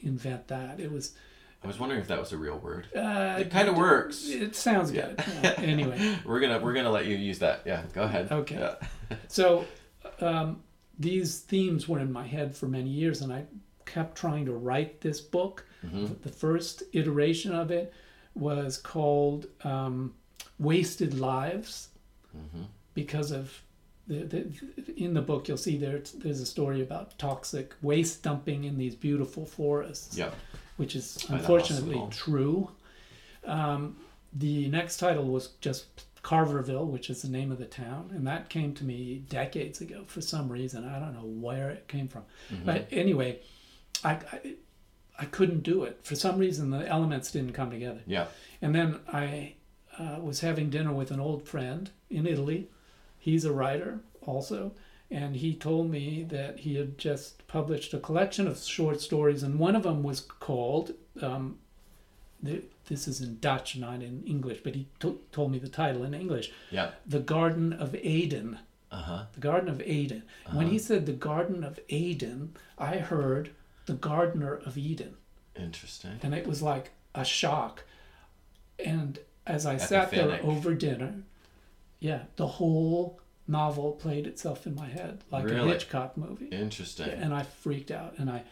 [0.00, 0.78] invent that.
[0.80, 1.14] It was
[1.62, 2.86] I was wondering if that was a real word.
[2.94, 4.28] uh, It kind of works.
[4.28, 5.20] It sounds good.
[5.42, 7.62] Yeah, anyway, We're gonna we're gonna let you use that.
[7.66, 8.30] Yeah, go ahead.
[8.30, 8.58] Okay.
[9.10, 9.16] Yeah.
[9.26, 9.64] so
[10.20, 10.62] um,
[10.98, 13.44] these themes were in my head for many years, and I
[13.94, 15.64] kept trying to write this book.
[15.84, 16.06] Mm-hmm.
[16.22, 17.92] The first iteration of it
[18.34, 20.14] was called um,
[20.58, 21.88] "Wasted Lives,"
[22.36, 22.64] Mm-hmm.
[22.94, 23.62] because of
[24.06, 24.52] the, the,
[24.96, 28.94] in the book you'll see there there's a story about toxic waste dumping in these
[28.94, 30.34] beautiful forests Yep.
[30.76, 32.70] which is unfortunately true.
[33.44, 33.96] Um,
[34.32, 35.86] the next title was just
[36.22, 40.02] Carverville, which is the name of the town, and that came to me decades ago
[40.06, 40.86] for some reason.
[40.86, 42.66] I don't know where it came from, Mm-hmm.
[42.66, 43.40] but anyway,
[44.04, 44.54] I, I
[45.20, 46.70] I couldn't do it for some reason.
[46.70, 48.26] The elements didn't come together, Yeah.
[48.62, 49.54] and then I
[49.98, 52.68] uh, was having dinner with an old friend in Italy.
[53.18, 54.72] He's a writer also,
[55.10, 59.58] and he told me that he had just published a collection of short stories, and
[59.58, 60.92] one of them was called.
[61.20, 61.58] Um,
[62.40, 66.04] the, this is in Dutch, not in English, but he to- told me the title
[66.04, 66.92] in English: Yeah.
[67.04, 68.58] "The Garden of Aden."
[68.92, 69.24] Uh huh.
[69.34, 70.22] The Garden of Aden.
[70.52, 73.50] When he said the Garden of Aden, I heard
[73.88, 75.16] the Gardener of Eden
[75.56, 76.20] Interesting.
[76.22, 77.84] and it was like a shock.
[78.84, 81.22] And as I sat there over dinner,
[81.98, 83.18] yeah, the whole
[83.48, 86.46] novel played itself in my head like a Hitchcock movie.
[86.48, 87.08] Interesting.
[87.08, 88.42] And I freaked out and I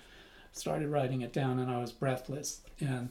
[0.52, 2.62] started writing it down and I was breathless.
[2.80, 3.10] And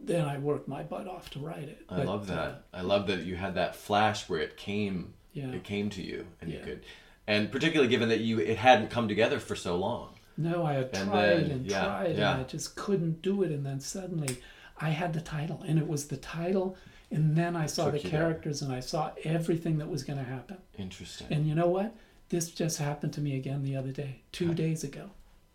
[0.00, 1.84] then I worked my butt off to write it.
[1.88, 2.62] I But, love uh, that.
[2.72, 5.14] I love that you had that flash where it came.
[5.32, 5.50] yeah.
[5.50, 6.84] It came to you, and you could,
[7.26, 10.14] and particularly given that you it hadn't come together for so long.
[10.38, 12.32] No, I had And tried then- and yeah, tried yeah.
[12.32, 13.50] and I just couldn't do it.
[13.50, 14.38] And then suddenly
[14.80, 16.76] I had the title and it was the title.
[17.10, 20.58] And then I saw the characters and I saw everything that was going to happen.
[20.78, 21.26] Interesting.
[21.30, 21.94] And you know what?
[22.28, 25.10] This just happened to me again the other day, two days ago.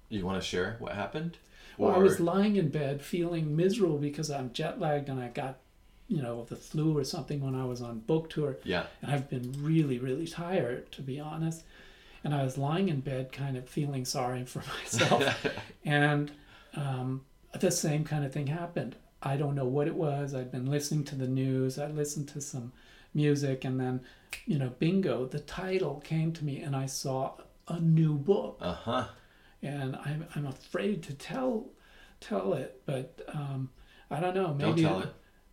[0.10, 1.38] you want to share what happened?
[1.78, 5.58] Well, I was lying in bed feeling miserable because I'm jet lagged and I got,
[6.08, 8.58] you know, the flu or something when I was on book tour.
[8.64, 8.86] yeah.
[9.02, 11.64] And I've been really, really tired, to be honest.
[12.24, 15.46] And I was lying in bed, kind of feeling sorry for myself.
[15.86, 16.32] and
[16.76, 17.26] um,
[17.60, 18.96] the same kind of thing happened.
[19.22, 20.34] I don't know what it was.
[20.36, 22.72] I'd been listening to the news, I listened to some
[23.14, 24.02] music, and then,
[24.46, 27.34] you know, bingo, the title came to me, and I saw
[27.68, 28.58] a new book.
[28.62, 29.06] Uh huh.
[29.62, 31.68] And I'm, I'm afraid to tell
[32.20, 33.70] tell it, but um,
[34.10, 34.48] I don't know.
[34.48, 35.10] Don't Maybe tell it.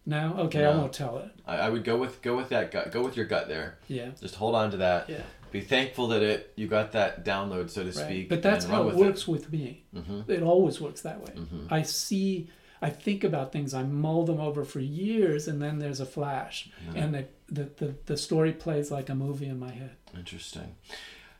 [0.06, 0.78] No, okay, I No.
[0.78, 1.30] won't tell it.
[1.46, 2.90] I, I would go with go with that gut.
[2.90, 3.78] Go with your gut there.
[3.86, 5.08] Yeah, Just hold on to that.
[5.08, 7.94] yeah, Be thankful that it you got that download, so to right.
[7.94, 8.28] speak.
[8.28, 9.84] But that's how it works with me.
[9.94, 10.28] Mhm.
[10.28, 11.32] It always works that way.
[11.34, 11.66] Mhm.
[11.70, 12.48] I see,
[12.80, 16.70] I think about things, I mull them over for years, and then there's a flash,
[16.94, 19.96] and the, the, the, the story plays like a movie in my head.
[20.16, 20.76] Interesting.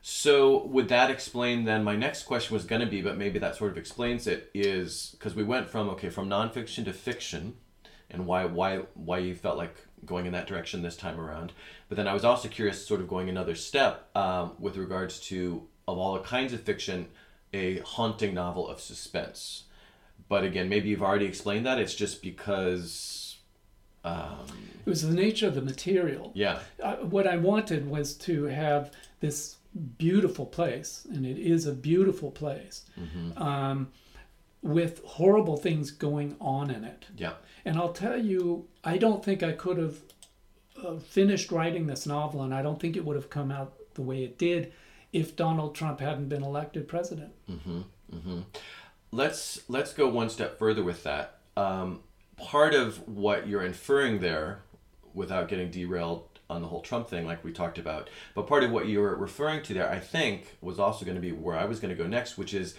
[0.01, 1.83] So would that explain then?
[1.83, 4.49] My next question was going to be, but maybe that sort of explains it.
[4.53, 7.55] Is because we went from okay from nonfiction to fiction,
[8.09, 9.75] and why why why you felt like
[10.05, 11.51] going in that direction this time around.
[11.89, 15.67] But then I was also curious, sort of going another step um, with regards to
[15.87, 17.07] of all kinds of fiction,
[17.53, 19.63] a haunting novel of suspense.
[20.29, 21.79] But again, maybe you've already explained that.
[21.79, 23.37] It's just because,
[24.03, 24.45] um,
[24.85, 26.31] It was the nature of the material.
[26.33, 29.57] yeah, uh, what I wanted was to have this
[29.97, 32.85] beautiful place, and it is a beautiful place,
[33.37, 33.87] um,
[34.61, 37.05] with horrible things going on in it.
[37.17, 37.33] yeah,
[37.65, 39.97] And I'll tell you, I don't think I could have
[40.83, 44.01] uh, finished writing this novel, and I don't think it would have come out the
[44.01, 44.71] way it did
[45.11, 47.33] if Donald Trump hadn't been elected president.
[47.49, 47.81] Mm-hmm,
[48.13, 48.39] mm-hmm.
[49.11, 51.39] Let's let's go one step further with that.
[51.57, 51.99] Um,
[52.37, 54.63] part of what you're inferring there,
[55.13, 58.71] without getting derailed on the whole Trump thing, like we talked about, but part of
[58.71, 61.65] what you were referring to there, I think, was also going to be where I
[61.65, 62.75] was going to go next, which is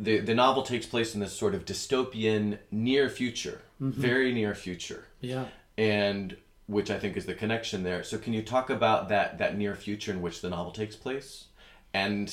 [0.00, 4.00] the the novel takes place in this sort of dystopian near future, mm-hmm.
[4.00, 5.06] very near future.
[5.20, 5.46] Yeah.
[5.76, 6.36] And
[6.66, 8.02] which I think is the connection there.
[8.04, 11.46] So can you talk about that that near future in which the novel takes place?
[11.94, 12.32] And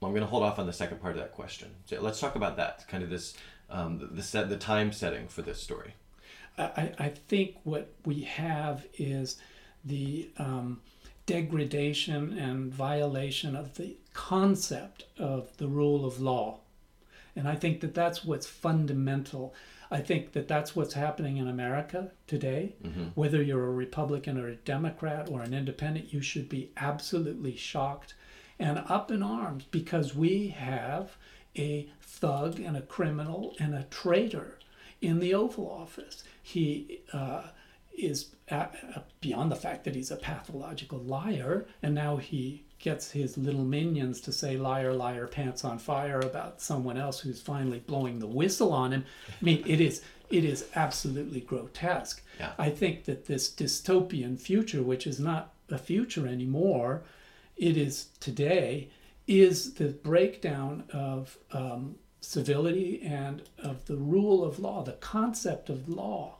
[0.00, 1.68] well, I'm going to hold off on the second part of that question.
[1.86, 3.34] So let's talk about that, kind of this
[3.70, 5.94] um, the, the set the time setting for this story.
[6.56, 9.36] I, I think what we have is
[9.84, 10.80] the um,
[11.26, 16.60] degradation and violation of the concept of the rule of law.
[17.38, 19.54] And I think that that's what's fundamental.
[19.92, 22.74] I think that that's what's happening in America today.
[22.82, 23.04] Mm-hmm.
[23.14, 28.14] Whether you're a Republican or a Democrat or an independent, you should be absolutely shocked
[28.58, 31.16] and up in arms because we have
[31.56, 34.58] a thug and a criminal and a traitor
[35.00, 36.24] in the Oval Office.
[36.42, 37.44] He uh,
[37.96, 43.10] is at, uh, beyond the fact that he's a pathological liar, and now he gets
[43.10, 47.80] his little minions to say liar, liar, pants on fire about someone else who's finally
[47.80, 49.04] blowing the whistle on him.
[49.28, 52.22] I mean, it is it is absolutely grotesque.
[52.38, 52.52] Yeah.
[52.58, 57.02] I think that this dystopian future, which is not a future anymore,
[57.56, 58.90] it is today,
[59.26, 65.88] is the breakdown of um, civility and of the rule of law, the concept of
[65.88, 66.36] law.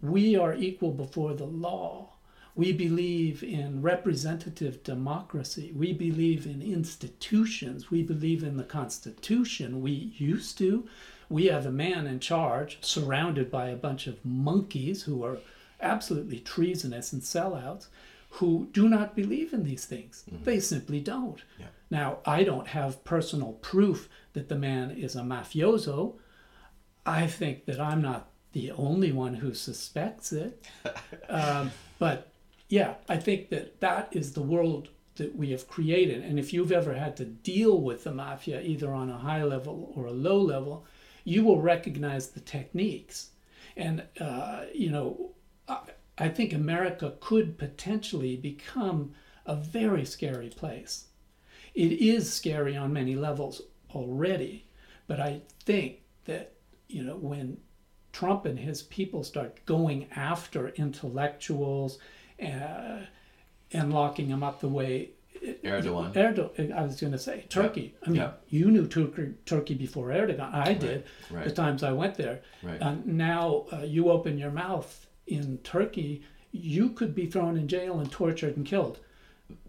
[0.00, 2.13] We are equal before the law.
[2.56, 5.72] We believe in representative democracy.
[5.74, 7.90] We believe in institutions.
[7.90, 9.82] We believe in the Constitution.
[9.82, 10.86] We used to.
[11.28, 15.38] We have a man in charge surrounded by a bunch of monkeys who are
[15.80, 17.88] absolutely treasonous and sellouts
[18.30, 20.24] who do not believe in these things.
[20.30, 20.44] Mm-hmm.
[20.44, 21.40] They simply don't.
[21.58, 21.66] Yeah.
[21.90, 26.14] Now, I don't have personal proof that the man is a mafioso.
[27.06, 30.64] I think that I'm not the only one who suspects it.
[31.28, 32.32] um, but
[32.74, 36.24] yeah, I think that that is the world that we have created.
[36.24, 39.92] And if you've ever had to deal with the mafia, either on a high level
[39.94, 40.84] or a low level,
[41.22, 43.30] you will recognize the techniques.
[43.76, 45.30] And, uh, you know,
[46.18, 49.12] I think America could potentially become
[49.46, 51.04] a very scary place.
[51.76, 53.62] It is scary on many levels
[53.94, 54.66] already,
[55.06, 56.54] but I think that,
[56.88, 57.58] you know, when
[58.10, 62.00] Trump and his people start going after intellectuals
[62.42, 63.00] uh,
[63.72, 65.10] and locking them up the way
[65.42, 66.12] Erdogan.
[66.14, 66.72] Erdogan.
[66.72, 67.94] I was going to say Turkey.
[68.06, 70.52] I mean, you knew Turkey, Turkey before Erdogan.
[70.54, 71.04] I did.
[71.30, 71.38] Right.
[71.38, 71.44] Right.
[71.44, 72.40] The times I went there.
[72.62, 72.80] Right.
[72.80, 76.22] And now uh, you open your mouth in Turkey,
[76.52, 78.98] you could be thrown in jail and tortured and killed.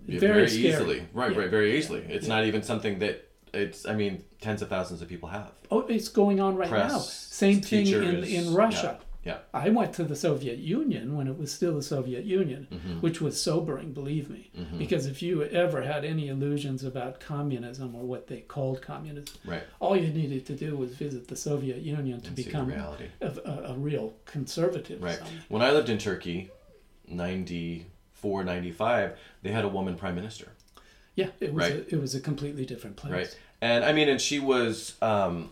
[0.07, 1.07] Very, very easily.
[1.13, 1.39] Right, yeah.
[1.39, 2.05] right, very easily.
[2.07, 2.35] It's yeah.
[2.35, 5.51] not even something that it's, I mean, tens of thousands of people have.
[5.71, 6.99] Oh, it's going on right Press, now.
[6.99, 8.99] Same thing in, in Russia.
[9.25, 9.39] Yeah.
[9.55, 12.99] I went to the Soviet Union when it was still the Soviet Union, mm-hmm.
[13.01, 14.51] which was sobering, believe me.
[14.55, 14.77] Mm-hmm.
[14.77, 19.63] Because if you ever had any illusions about communism or what they called communism, right.
[19.79, 23.51] all you needed to do was visit the Soviet Union to and become a, a,
[23.71, 25.01] a, real conservative.
[25.01, 25.19] Right.
[25.49, 26.51] When I lived in Turkey,
[27.07, 30.49] 94, 95, they had a woman prime minister.
[31.15, 31.75] Yeah, it was, right.
[31.77, 33.11] a, it was a completely different place.
[33.11, 33.39] Right.
[33.61, 35.49] And I mean, and she was, um,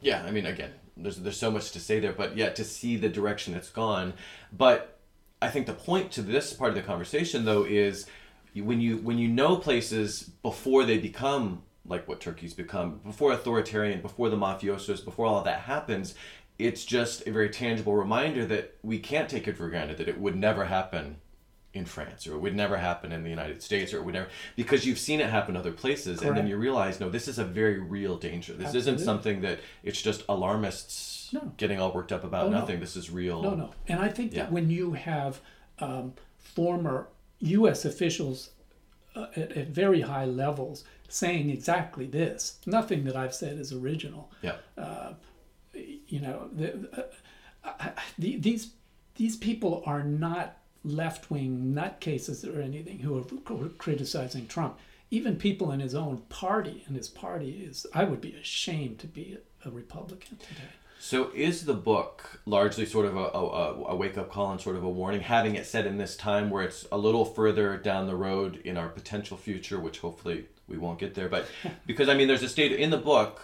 [0.00, 0.72] yeah, I mean, again,
[1.02, 4.14] there's there's so much to say there, but yet to see the direction it's gone.
[4.52, 4.98] But
[5.42, 8.06] I think the point to this part of the conversation though is
[8.54, 14.00] when you when you know places before they become like what Turkey's become, before authoritarian,
[14.00, 16.14] before the mafiosos, before all that happens,
[16.58, 20.20] it's just a very tangible reminder that we can't take it for granted that it
[20.20, 21.16] would never happen
[21.72, 24.28] in France or it would never happen in the United States or it would never
[24.56, 26.28] because you've seen it happen other places Correct.
[26.28, 28.94] and then you realize no this is a very real danger this Absolutely.
[28.94, 31.52] isn't something that it's just alarmists no.
[31.56, 32.80] getting all worked up about oh, nothing no.
[32.80, 34.44] this is real no no and I think yeah.
[34.44, 35.40] that when you have
[35.78, 37.08] um, former
[37.38, 37.84] U.S.
[37.84, 38.50] officials
[39.14, 44.30] uh, at, at, very high levels saying exactly this nothing that I've said is original
[44.42, 45.12] yeah uh,
[45.72, 47.08] you know the,
[47.62, 48.72] uh, the, these
[49.14, 54.78] these people are not left wing nutcases or anything who are criticizing Trump.
[55.10, 59.08] Even people in his own party, and his party is, I would be ashamed to
[59.08, 60.68] be a Republican today.
[61.02, 64.76] So, is the book largely sort of a, a, a wake up call and sort
[64.76, 68.06] of a warning, having it set in this time where it's a little further down
[68.06, 71.28] the road in our potential future, which hopefully we won't get there?
[71.28, 71.46] But
[71.86, 73.40] because, I mean, there's a state in the book,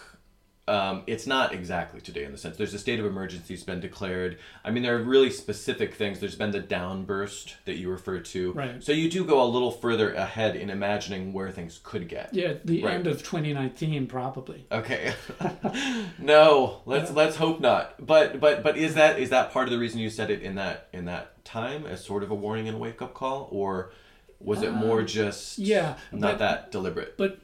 [0.67, 3.79] um, it's not exactly today in the sense there's a state of emergency has been
[3.79, 4.37] declared.
[4.65, 6.19] I mean, there are really specific things.
[6.19, 8.51] There's been the downburst that you refer to.
[8.51, 8.83] Right.
[8.83, 12.33] So you do go a little further ahead in imagining where things could get.
[12.33, 12.95] Yeah, the Right.
[12.95, 14.65] end of 2019 probably.
[14.71, 15.13] Okay.
[16.19, 18.05] no, let's let's hope not.
[18.05, 20.55] But but but is that is that part of the reason you said it in
[20.55, 23.91] that in that time as sort of a warning and a wake up call, or
[24.39, 27.17] was it more just Um, yeah, not but- that deliberate?
[27.17, 27.39] But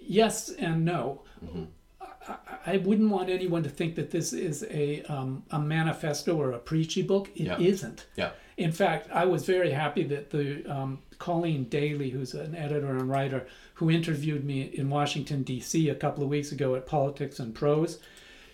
[0.00, 1.22] yes and no.
[1.44, 1.64] Mm-hmm.
[2.28, 6.52] I, I wouldn't want anyone to think that this is a um, a manifesto or
[6.52, 7.30] a preachy book.
[7.34, 7.56] It Yeah.
[7.82, 8.30] not Yeah.
[8.56, 13.08] In fact, I was very happy that the um, Colleen Daly, who's an editor and
[13.08, 15.88] writer, who interviewed me in Washington D.C.
[15.88, 17.98] a couple of weeks ago at Politics and Prose,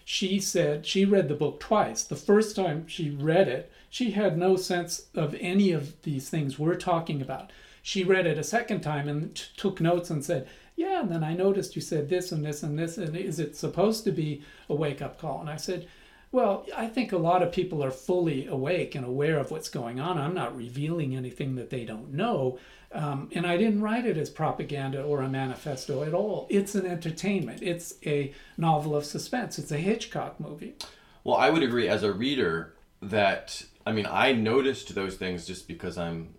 [0.04, 2.04] she said she read the book twice.
[2.04, 6.58] The first time she read it, she had no sense of any of these things
[6.58, 7.50] we're talking about.
[7.82, 10.46] She read it a second time and t- took notes and said,
[10.78, 13.56] Yeah, and then I noticed you said this and this and this, and is it
[13.56, 15.40] supposed to be a wake up call?
[15.40, 15.88] And I said,
[16.30, 19.98] Well, I think a lot of people are fully awake and aware of what's going
[19.98, 20.18] on.
[20.18, 22.60] I'm not revealing anything that they don't know.
[22.92, 26.46] Um, and I didn't write it as propaganda or a manifesto at all.
[26.48, 27.60] It's an entertainment.
[27.60, 29.58] It's a novel of suspense.
[29.58, 30.76] It's a Hitchcock movie.
[31.24, 35.66] Well, I would agree as a reader that I mean I noticed those things just
[35.66, 36.34] because I'm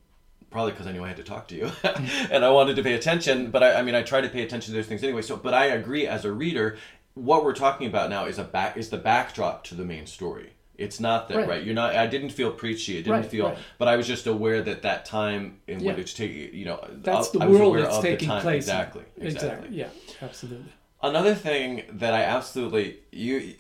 [0.50, 1.72] probably because I knew I had to talk to you
[2.32, 3.52] and I wanted to pay attention.
[3.52, 5.22] But I, I mean I try to pay attention to those things anyway.
[5.22, 6.78] So, but I agree as a reader,
[7.14, 10.52] what we're talking about now is a back is the backdrop to the main story.
[10.78, 11.48] It's not that right.
[11.48, 11.64] Right.
[11.64, 11.94] You're not.
[11.94, 12.94] I didn't feel preachy.
[12.98, 13.48] It didn't Right, feel.
[13.50, 13.58] right.
[13.78, 15.94] But I was just aware that that time in Yeah.
[15.94, 18.68] which take you know That's the I was world that's taking time- place.
[18.70, 18.74] in.
[18.76, 19.04] Exactly.
[19.20, 19.76] Exactly.
[19.76, 19.90] Yeah,
[20.22, 20.72] absolutely.
[21.04, 23.56] Another thing that I absolutely you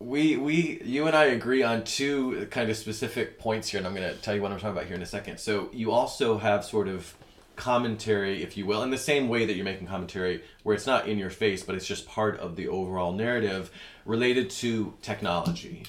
[0.00, 3.94] we we you and I agree on two kind of specific points here, and I'm
[3.94, 5.38] going to tell you what I'm talking about here in a second.
[5.38, 7.14] So you also have sort of
[7.56, 11.08] commentary, if you will, in the same way that you're making commentary, where it's not
[11.08, 13.70] in your face, but it's just part of the overall narrative
[14.04, 15.84] related to technology.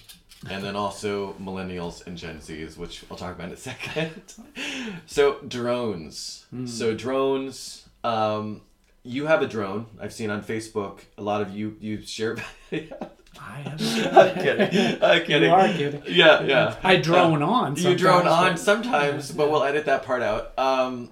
[0.49, 4.34] And then also millennials and Gen Zs, which I'll talk about in a second.
[5.05, 6.45] so drones.
[6.66, 7.88] So drones.
[8.03, 8.62] Um,
[9.03, 9.86] you have a drone.
[9.99, 11.01] I've seen on Facebook.
[11.18, 12.38] A lot of you you share.
[13.40, 13.72] I am
[14.18, 15.04] I'm kidding.
[15.04, 15.50] I'm kidding.
[15.50, 16.02] You are kidding.
[16.08, 16.76] Yeah, yeah.
[16.84, 17.76] I drone on.
[17.76, 20.58] You drone on sometimes, but we'll edit that part out.
[20.60, 21.12] Um,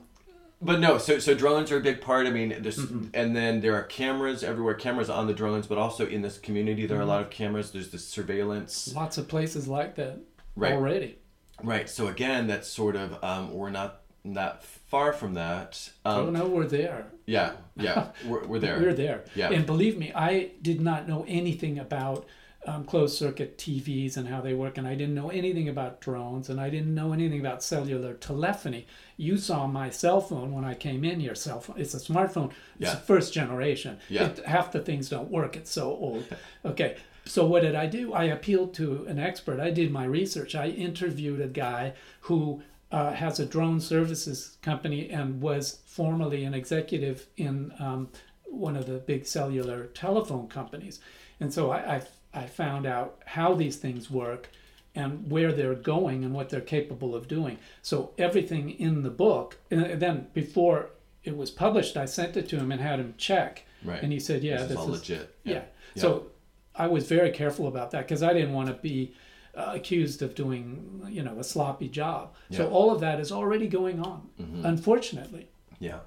[0.62, 2.26] but no, so so drones are a big part.
[2.28, 3.08] I mean, there's, Mm-hmm.
[3.14, 4.74] and then there are cameras everywhere.
[4.74, 7.10] Cameras on the drones, but also in this community, there are Mm-hmm.
[7.10, 7.72] a lot of cameras.
[7.72, 8.94] There's this surveillance.
[8.96, 10.20] Lots of places like that
[10.56, 10.74] Right.
[10.74, 11.18] already.
[11.64, 11.88] Right.
[11.90, 14.02] So again, that's sort of um, we're not
[14.34, 15.90] that far from that.
[16.06, 17.08] Um, oh no, we're there.
[17.26, 18.80] Yeah, yeah, we're, we're there.
[18.80, 19.24] We're there.
[19.36, 19.50] Yeah.
[19.52, 22.26] And believe me, I did not know anything about
[22.66, 26.50] um, closed circuit TVs and how they work, and I didn't know anything about drones,
[26.50, 28.88] and I didn't know anything about cellular telephony.
[29.16, 31.36] You saw my cell phone when I came in here.
[31.36, 31.80] Cell phone.
[31.80, 32.50] It's a smartphone.
[32.80, 32.96] It's Yeah.
[32.96, 34.00] first generation.
[34.10, 34.28] Yeah.
[34.28, 35.56] It, half the things don't work.
[35.56, 36.26] It's so old.
[36.66, 36.98] Okay.
[37.24, 38.14] So what did I do?
[38.14, 39.60] I appealed to an expert.
[39.60, 40.56] I did my research.
[40.56, 42.62] I interviewed a guy who
[42.92, 48.10] uh, has a drone services company and was formerly an executive in um,
[48.46, 51.00] one of the big cellular telephone companies.
[51.40, 52.02] And so I, I,
[52.34, 54.50] I found out how these things work
[54.96, 57.58] and where they're going and what they're capable of doing.
[57.82, 60.90] So everything in the book, and then before
[61.24, 63.66] it was published, I sent it to him and had him check.
[63.84, 64.02] Right.
[64.02, 65.36] And he said, "Yeah, this, this, is all legit.
[65.44, 65.62] yeah.
[65.96, 66.28] So
[66.76, 69.14] I was very careful about that because I didn't want to be
[69.58, 72.34] uh, accused of doing, you know, a sloppy job.
[72.52, 72.66] So Yeah.
[72.66, 72.74] Mm-hmm.
[72.76, 74.30] all of that is already going on.
[74.64, 75.48] Unfortunately,
[75.80, 76.00] yeah.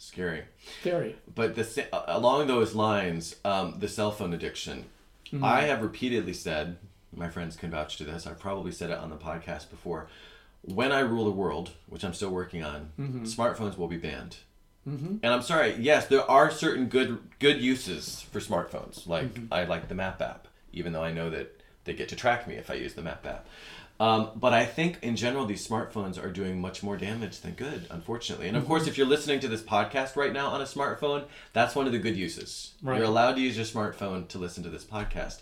[0.00, 0.44] Scary.
[0.84, 1.16] very.
[1.34, 4.84] But the along those lines, um, the cell phone addiction.
[5.26, 5.44] Mm-hmm.
[5.44, 6.76] I have repeatedly said,
[7.14, 8.26] my friends can vouch to this.
[8.26, 10.06] I've probably said it on the podcast before.
[10.62, 13.24] When I rule the world, which I'm still working on, Mm-hmm.
[13.24, 14.36] smartphones will be banned.
[14.86, 15.74] And I'm sorry.
[15.78, 19.06] Yes, there are certain good good uses for smartphones.
[19.06, 19.52] Like Mm-hmm.
[19.52, 21.57] I like the Map app, even though I know that
[21.88, 23.46] they get to track me if I use the Map app.
[24.00, 27.86] Um, but I think in general, these smartphones are doing much more damage than good,
[27.90, 28.46] unfortunately.
[28.46, 28.90] And of course, Mm-hmm.
[28.90, 31.98] if you're listening to this podcast right now on a smartphone, that's one of the
[31.98, 32.74] good uses.
[32.80, 32.98] Right.
[32.98, 35.40] You're allowed to use your smartphone to listen to this podcast.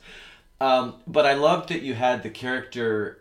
[0.59, 3.19] Um, but I loved that you had the character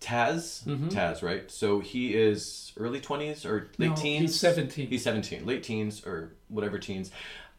[0.00, 0.64] Taz.
[0.64, 0.88] Mm-hmm.
[0.88, 1.48] Taz, right?
[1.50, 4.32] So he is early 20s or late No, teens?
[4.32, 4.88] he's 17.
[4.88, 7.10] He's 17, late teens or whatever teens.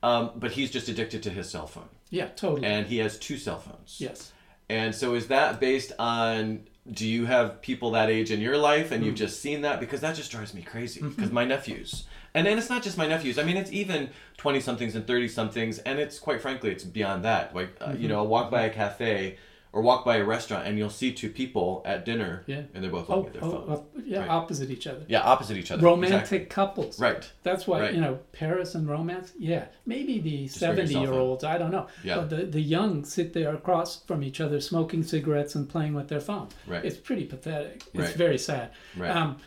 [0.04, 1.88] Um, but he's just addicted to his cell phone.
[2.10, 2.68] Yeah, totally.
[2.68, 3.96] And he has two cell phones.
[4.00, 4.32] yes.
[4.70, 6.62] And so is that based on
[6.92, 9.08] do you have people that age in your life and Mm.
[9.08, 9.80] you've just seen that?
[9.80, 11.02] Because that just drives me crazy.
[11.02, 13.40] Because my nephews and then it's not just my nephews.
[13.40, 17.24] I mean it's even 20 somethings and 30 somethings and it's quite frankly it's beyond
[17.26, 17.56] that.
[17.56, 18.02] Like uh, Mm-hmm.
[18.02, 19.38] you know i'll walk by a cafe
[19.76, 22.62] or walk by a restaurant and you'll see two people at dinner Yeah.
[22.74, 23.80] and they're both Oh, looking at their oh, phones.
[23.98, 24.30] oh, yeah, Right.
[24.30, 25.02] opposite each other.
[25.10, 25.84] yeah, opposite each other.
[25.84, 26.46] Romantic Exactly.
[26.46, 26.98] couples.
[26.98, 27.30] Right.
[27.44, 27.94] That's why Right.
[27.94, 29.34] you know Paris and romance.
[29.38, 31.20] Yeah, maybe the for your seventy cell year phone.
[31.20, 31.44] olds.
[31.44, 31.88] I don't know.
[32.06, 32.16] Yeah.
[32.16, 36.08] But the the young sit there across from each other, smoking cigarettes and playing with
[36.08, 36.54] their phones.
[36.66, 36.86] Right.
[36.86, 37.84] It's pretty pathetic.
[37.94, 38.16] It's Right.
[38.16, 38.70] very sad.
[38.96, 39.12] Right.
[39.12, 39.38] Um,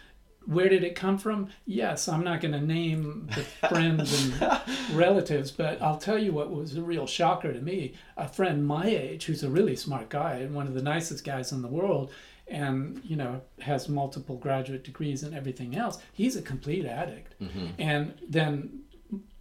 [0.49, 1.49] where did it come from?
[1.66, 4.62] Yes, I'm not going to name the friends and
[4.94, 7.92] relatives, but I'll tell you what was a real shocker to me.
[8.16, 11.53] A friend my age, who's a really smart guy and one of the nicest guys
[11.53, 12.11] in the world,
[12.46, 15.99] and you know has multiple graduate degrees and everything else.
[16.14, 17.34] He's a complete addict,
[17.78, 18.84] and then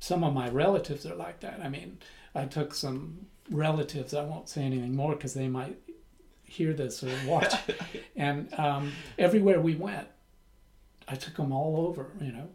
[0.02, 1.62] some of my relatives are like that.
[1.64, 2.00] I mean,
[2.36, 4.14] I took some relatives.
[4.14, 5.78] I won't say anything more because they might
[6.44, 7.54] hear this or watch.
[8.18, 10.08] and um, everywhere we went,
[11.08, 12.12] I took them all over.
[12.22, 12.50] You know,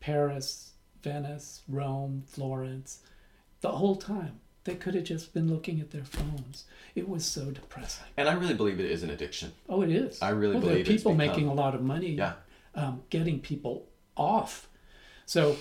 [0.00, 3.00] Paris, Venice, Rome, Florence.
[3.60, 6.64] The whole time they could have just been looking at their phones.
[6.94, 8.04] It was so depressing.
[8.16, 9.52] And I really believe it is an addiction.
[9.68, 10.20] Oh, it is.
[10.20, 12.10] I really well, believe there are people become- making a lot of money.
[12.10, 12.34] Yeah.
[12.74, 13.86] Um, getting people
[14.16, 14.68] off.
[15.26, 15.56] So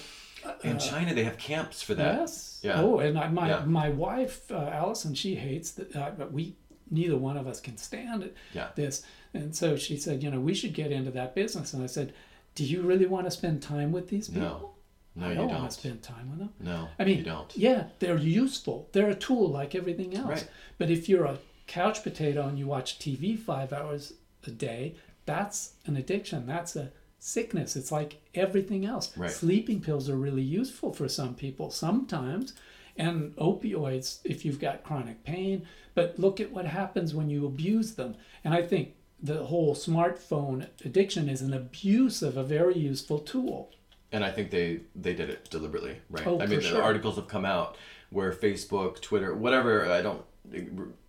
[0.63, 2.19] In China, they have camps for that.
[2.19, 2.59] Yes.
[2.63, 2.81] Yeah.
[2.81, 3.65] Oh, and I, my Yeah.
[3.65, 5.95] my wife uh, Alison, she hates that.
[5.95, 6.55] Uh, but we
[6.89, 8.35] neither one of us can stand it.
[8.53, 8.69] Yeah.
[8.75, 11.73] This, and so she said, you know, we should get into that business.
[11.73, 12.13] And I said,
[12.57, 14.41] do you really want to spend time with these people?
[14.41, 14.71] No.
[15.15, 15.59] No, I you don't, don't.
[15.59, 16.53] want to spend time with them.
[16.59, 17.55] No, I mean, you don't.
[17.55, 18.87] yeah, they're useful.
[18.91, 20.27] They're a tool like everything else.
[20.29, 20.47] Right.
[20.77, 21.37] But if you're a
[21.67, 24.13] couch potato and you watch TV five hours
[24.45, 24.95] a day,
[25.25, 26.45] that's an addiction.
[26.47, 27.75] That's a sickness.
[27.75, 29.15] It's like everything else.
[29.15, 29.29] Right.
[29.31, 32.53] Sleeping pills are really useful for some people sometimes,
[32.95, 35.65] and opioids if you've got chronic pain.
[35.95, 38.15] But look at what happens when you abuse them.
[38.43, 43.71] And I think the whole smartphone addiction is an abuse of a very useful tool.
[44.11, 46.25] And I think they they did it deliberately, right?
[46.25, 47.77] Oh, I mean, for the articles have come out
[48.09, 49.91] where Facebook, Twitter, whatever.
[49.91, 50.23] I don't,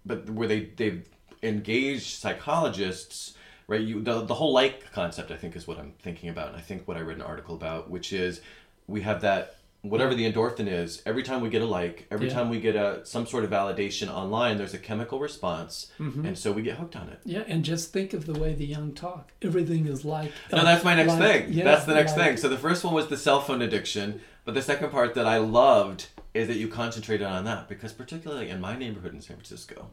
[0.04, 1.08] but where they they've
[1.42, 3.34] engaged psychologists,
[3.68, 3.80] right?
[3.80, 6.60] You the the whole like concept, I think, is what I'm thinking about, and I
[6.60, 8.40] think what I read an article about, which is
[8.88, 12.34] we have that whatever the endorphin is every time we get a like every Yeah.
[12.34, 16.26] time we get a some sort of validation online there's a chemical response Mm-hmm.
[16.26, 18.66] and so we get hooked on it Yeah, and just think of the way the
[18.66, 19.32] young talk.
[19.40, 20.32] Everything is like.
[20.52, 21.52] No, that's my next like- thing.
[21.52, 22.36] yeah, that's the next like- thing.
[22.38, 25.38] So the first one was the cell phone addiction, but the second part that I
[25.38, 29.90] loved is that you concentrated on that because particularly in my neighborhood in San Francisco,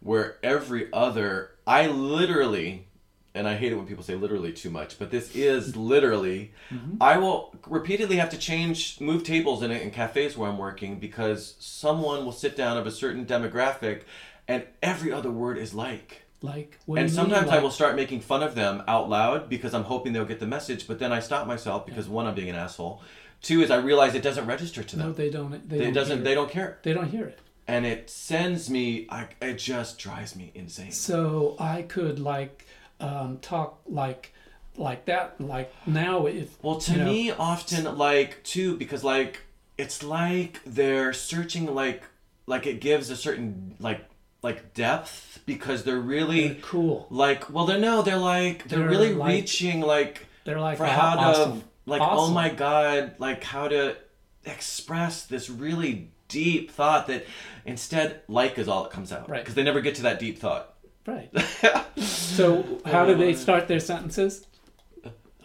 [0.00, 2.88] where every other I literally
[3.34, 6.96] and I hate it when people say literally too much, but this is literally mm-hmm.
[7.00, 11.54] I will repeatedly have to change move tables in in cafes where I'm working because
[11.58, 14.02] someone will sit down of a certain demographic
[14.48, 16.78] and every other word is like Like.
[16.86, 20.12] What and sometimes I will start making fun of them out loud because I'm hoping
[20.12, 20.86] they'll get the message.
[20.88, 23.02] But then I stop myself because one, I'm being an asshole.
[23.42, 25.06] Two is I realize it doesn't register to them.
[25.08, 25.68] No, they don't.
[25.68, 26.24] They it don't doesn't.
[26.24, 27.38] They don't care, They don't hear it.
[27.68, 29.06] and it sends me.
[29.08, 30.92] I, it just drives me insane.
[30.92, 32.66] So I could like
[33.00, 34.32] um, talk like
[34.76, 35.40] like that.
[35.40, 39.40] Like now, if Well, to you know, me, often like too because like
[39.78, 42.02] it's like they're searching like
[42.46, 44.04] like it gives a certain like
[44.42, 47.06] like depth because they're really they're cool.
[47.10, 50.86] like well they're no they're like they're, They're really like- reaching like They're like for
[50.86, 51.62] how to awesome.
[51.86, 53.96] like oh my god like how to
[54.44, 57.26] express this really deep thought that
[57.64, 59.40] instead like is all that comes out Right.
[59.42, 60.74] because they never get to that deep thought
[61.06, 61.30] Right.
[62.00, 64.46] So how do they start their sentences?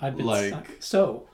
[0.02, 0.68] I've been Like- stuck.
[0.80, 1.28] so.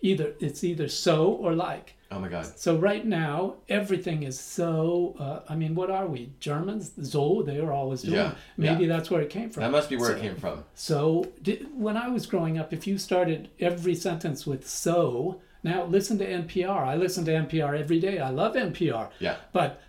[0.00, 1.94] Either it's either so or like.
[2.10, 5.14] oh my god So right now everything is so.
[5.18, 6.92] Uh, I mean, what are we Germans?
[7.10, 8.16] So they are always doing.
[8.16, 8.34] Yeah.
[8.56, 9.62] Maybe that's where it came from.
[9.62, 12.72] that must be where So- it came from So, did, when I was growing up,
[12.72, 16.82] if you started every sentence with so, now listen to NPR.
[16.84, 18.18] I listen to NPR every day.
[18.18, 19.08] I love NPR.
[19.20, 19.80] yeah But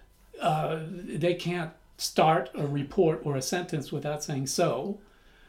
[0.41, 0.79] uh,
[1.23, 4.99] they can't start a report or a sentence without saying so.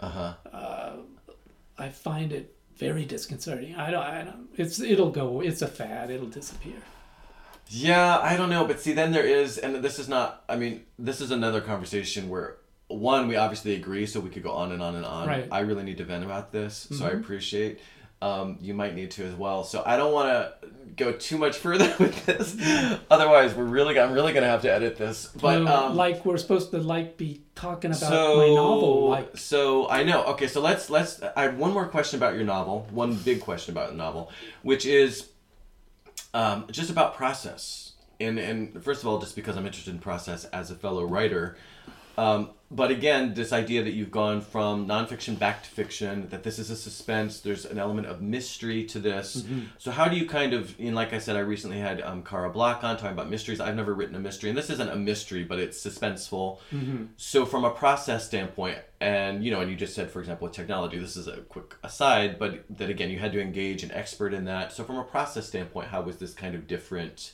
[0.00, 0.92] uh-huh Uh,
[1.78, 3.74] I find it very disconcerting.
[3.74, 6.76] I don't, I don't, it's, it'll go, it's a fad, it'll disappear.
[7.68, 10.44] Yeah, I don't know, but see, then there is, and this is not.
[10.48, 14.52] I mean, this is another conversation where one, we obviously agree, so we could go
[14.52, 15.26] on and on and on.
[15.26, 15.44] Right.
[15.44, 15.52] Mm-hmm.
[15.52, 17.80] I really need to vent about this, so I appreciate.
[18.22, 19.62] Um, you might need to as well.
[19.62, 22.56] So I don't want to go too much further with this.
[23.10, 25.26] Otherwise, we're really, I'm really gonna have to edit this.
[25.40, 29.08] But No, um, like we're supposed to like be talking about so my novel.
[29.10, 30.24] Like, so I know.
[30.24, 31.20] Okay, so let's let's.
[31.36, 32.86] I have one more question about your novel.
[32.90, 34.30] One big question about the novel,
[34.62, 35.28] which is
[36.34, 37.92] um, just about process.
[38.18, 41.56] And and first of all, just because I'm interested in process as a fellow writer,
[42.16, 46.58] Um, but again, this idea that you've gone from nonfiction back to fiction, that this
[46.58, 49.36] is a suspense, there's an element of mystery to this.
[49.36, 49.60] Mm-hmm.
[49.78, 52.50] So how do you kind of, and like I said, I recently had um, Cara
[52.50, 53.60] Black on talking about mysteries.
[53.60, 56.58] I've never written a mystery, and this isn't a mystery, but it's suspenseful.
[56.72, 57.04] Mm-hmm.
[57.16, 60.56] So from a process standpoint, and you know, and you just said, for example, with
[60.56, 64.34] technology, this is a quick aside, but that again, you had to engage an expert
[64.34, 64.72] in that.
[64.72, 67.32] So from a process standpoint, how was this kind of different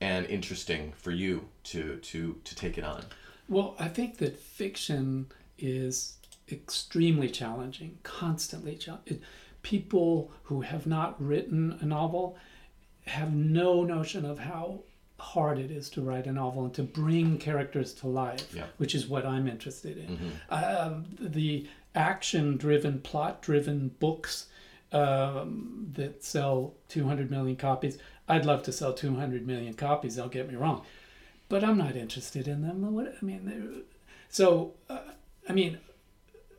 [0.00, 3.04] and interesting for you to to to take it on?
[3.52, 5.26] Well, I think that fiction
[5.58, 6.16] is
[6.50, 9.20] extremely challenging, constantly challenging.
[9.60, 12.38] People who have not written a novel
[13.06, 14.80] have no notion of how
[15.18, 18.64] hard it is to write a novel and to bring characters to life, Yeah.
[18.78, 20.32] which is what I'm interested in.
[20.48, 24.46] Um, the action driven, plot driven books
[24.92, 27.98] um, that sell 200 million copies.
[28.28, 30.86] I'd love to sell 200 million copies, don't get me wrong
[31.52, 32.94] but I'm not interested in them.
[32.94, 33.82] What I mean,
[34.30, 35.00] so uh,
[35.46, 35.76] I mean,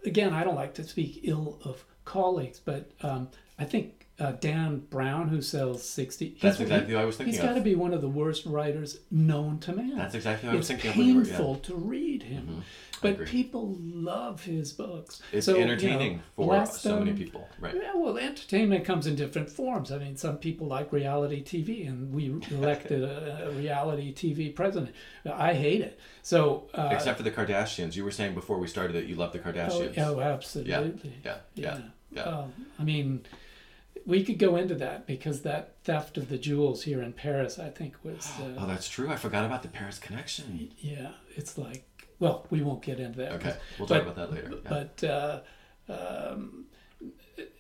[0.06, 4.80] again, I don't like to speak ill of colleagues, but um, I think uh, Dan
[4.90, 7.50] Brown, who sells sixty, That's he's- exactly what I was thinking He's of.
[7.50, 9.98] got to be one of the worst writers known to man.
[9.98, 11.30] That's exactly what I was it's thinking of you were- yeah.
[11.38, 12.64] painful to read him, I
[13.02, 15.22] but people love his books.
[15.32, 17.76] It's So, you know, entertaining for so many um, people, right?
[17.76, 19.92] yeah, well, entertainment comes in different forms.
[19.92, 24.94] I mean, some people like reality TV, and we elected a, a reality TV president.
[25.26, 26.00] I hate it.
[26.22, 27.96] So, uh, Except for the Kardashians.
[27.96, 29.98] You were saying before we started that you love the oh, Kardashians.
[29.98, 31.14] oh, absolutely.
[31.26, 31.80] yeah, yeah,
[32.12, 32.22] yeah.
[32.22, 33.26] Um, I mean,
[34.06, 37.70] we could go into that because that theft of the jewels here in Paris, I
[37.70, 38.30] think, was.
[38.42, 39.10] Uh, Oh, that's true.
[39.10, 40.72] I forgot about the Paris connection.
[40.80, 41.86] yeah, it's like.
[42.20, 43.32] Well, we won't get into that.
[43.34, 44.52] Okay, we'll talk but- about that later.
[44.64, 44.70] Yeah.
[44.70, 45.40] But uh,
[45.90, 46.66] um,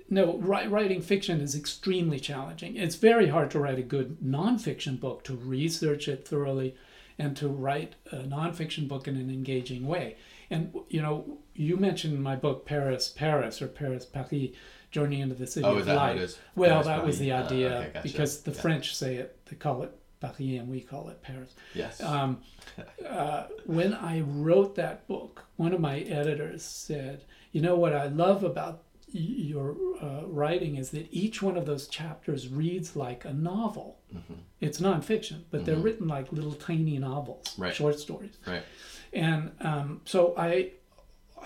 [0.09, 2.75] no, wri- writing fiction is extremely challenging.
[2.77, 6.75] It's very hard to write a good nonfiction book, to research it thoroughly,
[7.17, 10.17] and to write a nonfiction book in an engaging way.
[10.49, 14.51] And you know, you mentioned my book Paris, Paris, or Paris, Paris,
[14.93, 16.39] Journey into the City Oh, of is that how Light.
[16.55, 17.19] Well, Paris, that was Paris.
[17.19, 18.03] the Ah, idea okay, gotcha.
[18.07, 18.61] because the Yeah.
[18.61, 19.91] French say it, they call it
[20.21, 21.53] Paris, and we call it Paris.
[21.73, 22.01] yes.
[22.01, 22.41] Um,
[23.09, 28.05] uh, when I wrote that book, one of my editors said, "You know what I
[28.07, 28.83] love about
[29.13, 29.19] y-
[29.51, 33.97] your uh, writing is that each one of those chapters reads like a novel.
[34.15, 34.33] Mm-hmm.
[34.61, 37.73] It's nonfiction, but they're written like little tiny novels, Right.
[37.75, 38.37] short stories.
[38.47, 38.63] right.
[39.11, 40.71] And um, so I,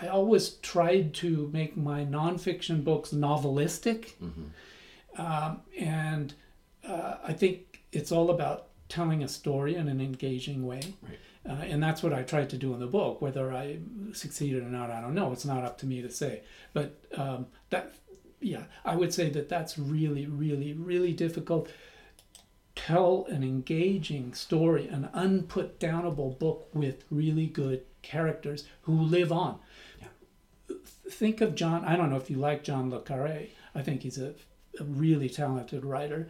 [0.01, 4.11] I always tried to make my nonfiction books novelistic,
[5.17, 6.33] um, and
[6.87, 10.81] uh, I think it's all about telling a story in an engaging way.
[11.01, 11.17] Right.
[11.49, 13.21] Uh, and that's what I tried to do in the book.
[13.21, 13.79] Whether I
[14.13, 15.31] succeeded or not, I don't know.
[15.31, 16.41] It's not up to me to say.
[16.73, 17.95] But um, that,
[18.41, 21.69] yeah, I would say that that's really, really, really difficult.
[22.75, 29.59] Tell an engaging story, an unput downable book with really good characters who live on.
[31.11, 31.85] Think of John.
[31.85, 33.47] I don't know if you like John Le Carre.
[33.75, 34.33] I think he's a,
[34.79, 36.27] a really talented writer.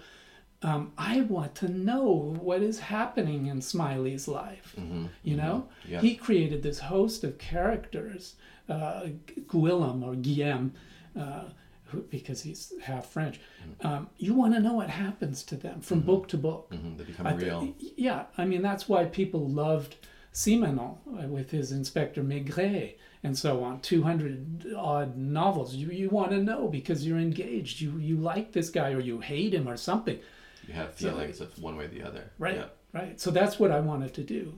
[0.63, 4.75] Um, I want to know what is happening in Smiley's life.
[5.23, 6.01] You know, Yeah.
[6.01, 8.35] he created this host of characters,
[8.67, 9.07] uh,
[9.51, 10.73] Guillaume or Guillaume,
[11.19, 11.43] uh,
[11.85, 13.39] who, because he's half French.
[13.81, 16.71] Um, you want to know what happens to them from book to book.
[16.71, 17.73] Mhm, They become I real.
[17.79, 19.95] yeah, I mean that's why people loved
[20.33, 22.95] Simenon uh, with his Inspector Maigret
[23.27, 23.79] and so on.
[23.81, 25.75] Two hundred odd novels.
[25.75, 27.79] You you want to know because you're engaged.
[27.79, 30.19] You you like this guy or you hate him or something.
[30.67, 32.31] You have feelings of one way or the other.
[32.39, 32.55] Right.
[32.55, 32.65] Yeah.
[32.93, 33.21] Right.
[33.21, 34.57] So that's what I wanted to do.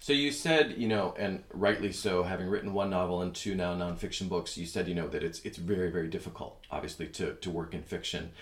[0.00, 3.74] So you said, you know, and rightly so, having written one novel and two now
[3.74, 7.50] nonfiction books, you said, you know, that it's it's very very difficult, obviously, to to
[7.50, 8.32] work in fiction.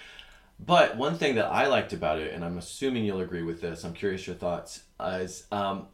[0.65, 3.85] But one thing that I liked about it, and I'm assuming you'll agree with this,
[3.85, 5.89] I'm curious your thoughts, is um,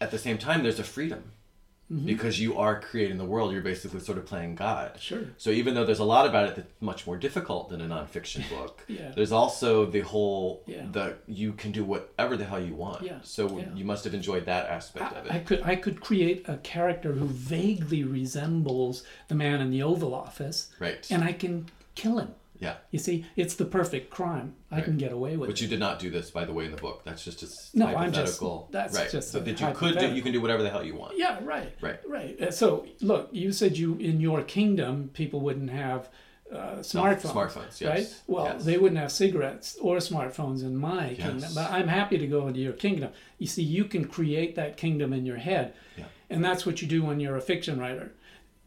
[0.00, 1.32] at the same time there's a freedom
[1.90, 2.06] Mm-hmm.
[2.06, 3.52] because you are creating the world.
[3.52, 5.00] You're basically sort of playing God.
[5.00, 5.24] Sure.
[5.38, 8.48] So even though there's a lot about it that's much more difficult than a nonfiction
[8.56, 9.10] book, Yeah.
[9.16, 10.86] there's also the whole Yeah.
[10.92, 13.02] the you can do whatever the hell you want.
[13.02, 13.74] Yeah, So yeah.
[13.74, 15.32] you must have enjoyed that aspect of it.
[15.32, 19.82] I, I could I could create a character who vaguely resembles the man in the
[19.82, 21.04] Oval Office, right.
[21.10, 22.34] and I can kill him.
[22.60, 22.76] Yeah.
[22.90, 24.54] You see, it's the perfect crime.
[24.70, 25.52] I can get away with But it.
[25.54, 27.02] But you did not do this, by the way, in the book.
[27.04, 29.10] That's just a No, I'm just- that's right.
[29.10, 31.16] just so that you could do, you can do whatever the hell you want.
[31.18, 31.74] Yeah, right.
[31.80, 31.98] Right.
[32.06, 32.40] Right.
[32.40, 36.08] Uh, So, look, you said you in your kingdom people wouldn't have
[36.52, 37.32] uh, smartphones.
[37.32, 38.14] smartphones, yes, Right.
[38.26, 38.64] Well, yes.
[38.64, 41.48] they wouldn't have cigarettes or smartphones in my kingdom.
[41.54, 43.12] But I'm happy to go into your kingdom.
[43.38, 46.06] You see, you can create that kingdom in your head, Yeah.
[46.28, 48.12] and that's what you do when you're a fiction writer.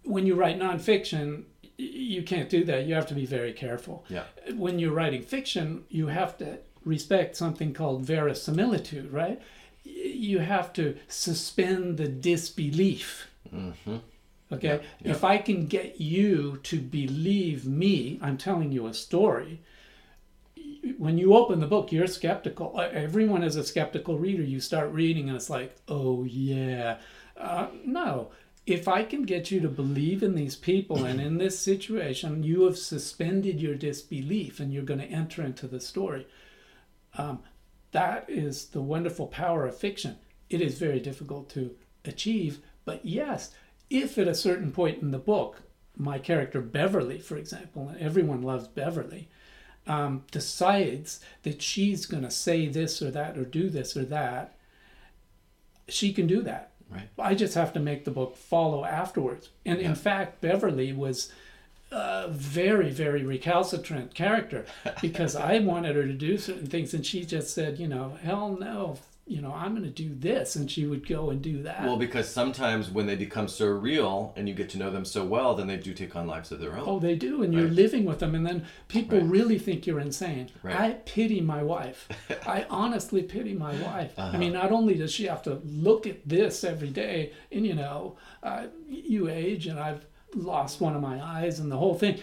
[0.05, 1.43] When you write nonfiction,
[1.77, 2.85] you can't do that.
[2.85, 4.05] You have to be very careful.
[4.09, 4.23] Yeah.
[4.55, 9.41] When you're writing fiction, you have to respect something called verisimilitude, right?
[9.83, 13.97] You have to suspend the disbelief Mm-hmm.
[14.51, 14.81] Okay?
[15.01, 15.11] Yeah.
[15.11, 19.61] If I can get you to believe me, I'm telling you a story.
[20.97, 22.79] When you open the book, you're skeptical.
[22.79, 24.43] Everyone is a skeptical reader.
[24.43, 26.97] You start reading, and it's like, oh, yeah.
[27.37, 28.31] Uh, no.
[28.65, 32.63] If I can get you to believe in these people and in this situation, you
[32.63, 36.25] have suspended your disbelief and you're going to enter into the story.
[37.17, 37.39] Um,
[37.91, 40.17] that is the wonderful power of fiction.
[40.49, 41.75] It is very difficult to
[42.05, 43.51] achieve, but yes,
[43.89, 45.61] if at a certain point in the book,
[45.95, 49.29] my character Beverly, for example, and everyone loves Beverly,
[49.85, 54.55] um, decides that she's going to say this or that or do this or that,
[55.87, 56.71] she can do that.
[56.93, 57.09] Right.
[57.17, 59.49] I just have to make the book follow afterwards.
[59.65, 59.89] And Yeah.
[59.89, 61.31] in fact, Beverly was
[61.91, 64.65] a very, very recalcitrant character
[65.01, 68.57] because I wanted her to do certain things, and she just said, you know, hell
[68.59, 71.83] no, you know, I'm going to do this, and she would go and do that.
[71.83, 75.23] Well, because sometimes when they become so real and you get to know them so
[75.23, 76.83] well, then they do take on lives of their own.
[76.85, 79.29] Oh, they do, and you're living with them, and then people Right.
[79.29, 80.49] really think you're insane.
[80.61, 80.75] Right.
[80.77, 82.09] I pity my wife.
[82.45, 84.11] I honestly pity my wife.
[84.17, 84.31] Uh-huh.
[84.35, 87.75] I mean, not only does she have to look at this every day, and you
[87.75, 90.05] know, uh, you age, and I've
[90.35, 92.19] lost one of my eyes, and the whole thing.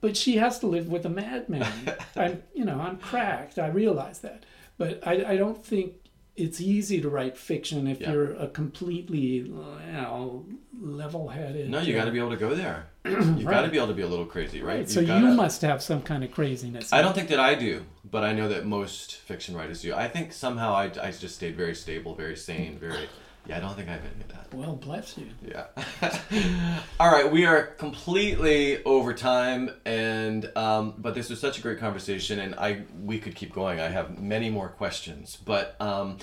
[0.00, 1.70] But she has to live with a madman.
[2.16, 3.56] I'm, you know, I'm cracked.
[3.60, 4.44] I realize that,
[4.78, 5.94] but I, I don't think
[6.34, 8.12] it's easy to write fiction if Yeah.
[8.12, 9.48] you're a completely, you
[9.92, 10.46] know,
[10.80, 11.68] level-headed.
[11.68, 12.86] No, you uh, got to be able to go there.
[13.04, 14.78] You've got to be able to be a little crazy, right?
[14.78, 14.90] Right.
[14.90, 16.92] So You've you must have some kind of craziness.
[16.92, 19.94] I don't think that I do, but I know that most fiction writers do.
[19.94, 23.08] I think somehow I, I just stayed very stable, very sane, very.
[23.46, 24.54] Yeah, I don't think I have any of that.
[24.54, 25.26] Well, bless you.
[25.44, 26.78] Yeah.
[27.00, 31.78] All right, we are completely over time, and um, but this was such a great
[31.78, 33.80] conversation, and I we could keep going.
[33.80, 36.18] I have many more questions, but um,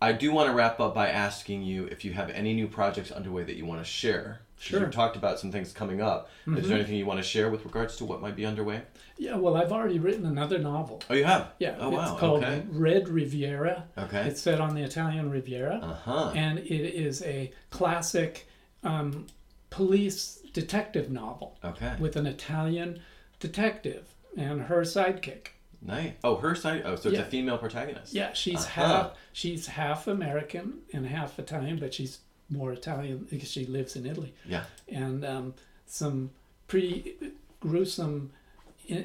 [0.00, 3.10] I do want to wrap up by asking you if you have any new projects
[3.10, 4.40] underway that you want to share.
[4.62, 4.80] Sure.
[4.80, 6.30] You talked about some things coming up.
[6.46, 8.82] Is there anything you want to share with regards to what might be underway?
[9.18, 9.34] Yeah.
[9.36, 11.02] Well, I've already written another novel.
[11.10, 11.48] Oh, you have.
[11.58, 11.76] Yeah.
[11.80, 12.12] Oh wow.
[12.12, 12.62] It's called okay.
[12.70, 13.84] Red Riviera.
[13.98, 14.22] Okay.
[14.28, 16.32] It's set on the Italian Riviera, Uh huh.
[16.36, 18.46] and it is a classic
[18.84, 19.26] um,
[19.70, 21.94] police detective novel Okay.
[21.98, 23.00] with an Italian
[23.40, 25.48] detective and her sidekick.
[25.84, 26.12] Nice.
[26.22, 26.82] Oh, her side.
[26.84, 27.24] Oh, so it's Yeah.
[27.24, 28.14] a female protagonist.
[28.14, 28.86] Yeah, she's Uh-huh.
[28.86, 32.18] half she's half American and half Italian, but she's
[32.52, 34.34] more Italian because she lives in Italy.
[34.46, 34.64] Yeah.
[34.88, 35.54] and um,
[35.86, 36.30] some
[36.68, 37.14] pretty
[37.60, 38.32] gruesome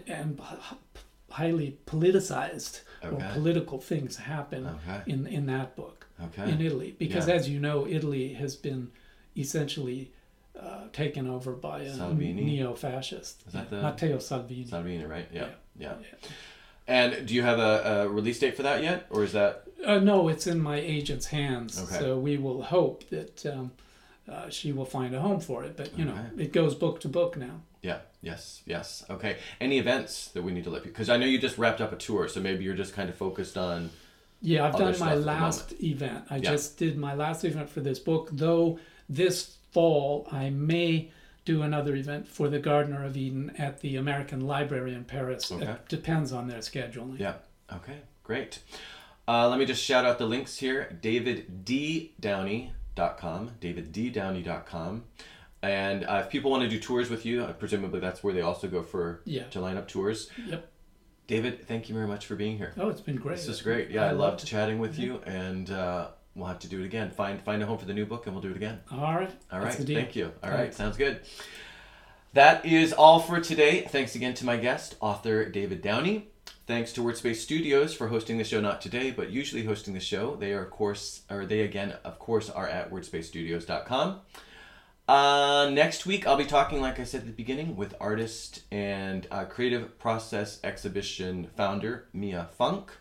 [0.08, 0.40] and
[1.30, 5.02] highly politicized or political things happen Okay.
[5.08, 6.50] in in that book Okay.
[6.52, 7.36] in Italy because Yeah.
[7.36, 8.92] as you know Italy has been
[9.36, 10.12] essentially
[10.60, 12.44] uh, taken over by a Salvini?
[12.44, 15.28] neo-fascist Is that the- Matteo Salvini Salvini, right?
[15.32, 15.50] Yeah.
[15.80, 15.94] Yeah.
[16.02, 16.30] Yeah.
[16.88, 17.74] And do you have a,
[18.06, 19.67] a release date for that yet, or is that?
[19.86, 22.00] Uh, no it's in my agent's hands Okay.
[22.00, 23.72] so we will hope that um,
[24.32, 27.08] uh, she will find a home for it but you know it goes book to
[27.08, 28.00] book now Yeah.
[28.22, 28.62] Yes.
[28.66, 29.06] Yes.
[29.10, 29.38] Okay.
[29.62, 30.92] Any events that we need to let you?
[30.92, 33.16] Because I know you just wrapped up a tour, so maybe you're just kind of
[33.16, 33.92] focused on.
[34.42, 36.26] Yeah, I've done my last event.
[36.30, 36.52] I Yeah.
[36.52, 41.12] just did my last event for this book, though this fall I may
[41.46, 45.52] do another event for the Gardener of Eden at the American Library in Paris.
[45.52, 45.66] Okay.
[45.66, 47.20] It depends on their scheduling.
[47.20, 47.36] Yeah.
[47.72, 48.00] Okay.
[48.24, 48.60] Great.
[49.28, 50.98] Uh, let me just shout out the links here.
[51.02, 53.52] DavidDDownie.com.
[53.62, 55.04] DavidDDownie.com.
[55.64, 58.42] And uh, if people want to do tours with you, uh, presumably that's where they
[58.42, 59.44] also go for Yeah.
[59.46, 60.30] to line up tours.
[60.48, 60.70] Yep.
[61.26, 62.74] David, thank you very much for being here.
[62.78, 63.36] Oh, it's been great.
[63.38, 63.90] This is great.
[63.92, 67.12] Yeah, I, loved loved chatting with you, and uh, we'll have to do it again.
[67.12, 68.80] Find find a home for the new book, and we'll do it again.
[68.90, 69.12] All right.
[69.52, 69.66] All right.
[69.66, 69.78] That's right.
[69.78, 70.00] the deal.
[70.00, 70.32] Thank you.
[70.42, 70.60] All right.
[70.60, 70.78] Thanks.
[70.78, 71.20] Sounds good.
[72.32, 73.82] That is all for today.
[73.90, 76.30] Thanks again to my guest, author David Downie.
[76.68, 80.36] Thanks to Wordspace Studios for hosting the show, not today, but usually hosting the show.
[80.36, 84.20] They are, of course, or they again, of course, are at wordspacestudios.com.
[85.08, 89.26] Uh, next week, I'll be talking, like I said at the beginning, with artist and
[89.32, 92.92] uh, creative process exhibition founder Mia Funk.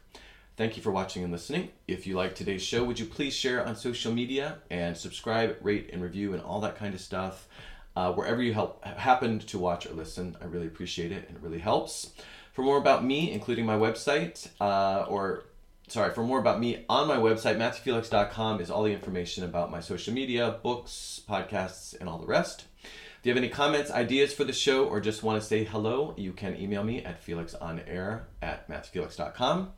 [0.56, 1.70] Thank you for watching and listening.
[1.88, 5.90] If you like today's show, would you please share on social media and subscribe, rate,
[5.92, 7.48] and review, and all that kind of stuff
[7.96, 10.36] uh, wherever you help happened to watch or listen.
[10.40, 12.12] I really appreciate it, and it really helps.
[12.56, 15.44] For more about me, including my website, uh, or
[15.88, 19.80] sorry, for more about me on my website, MatthewFelix.com is all the information about my
[19.80, 22.64] social media, books, podcasts, and all the rest.
[22.82, 26.14] If you have any comments, ideas for the show, or just want to say hello,
[26.16, 29.72] you can email me at felixonair at MatthewFelix.com.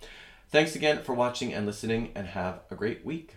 [0.48, 3.34] Thanks again for watching and listening, and have a great week.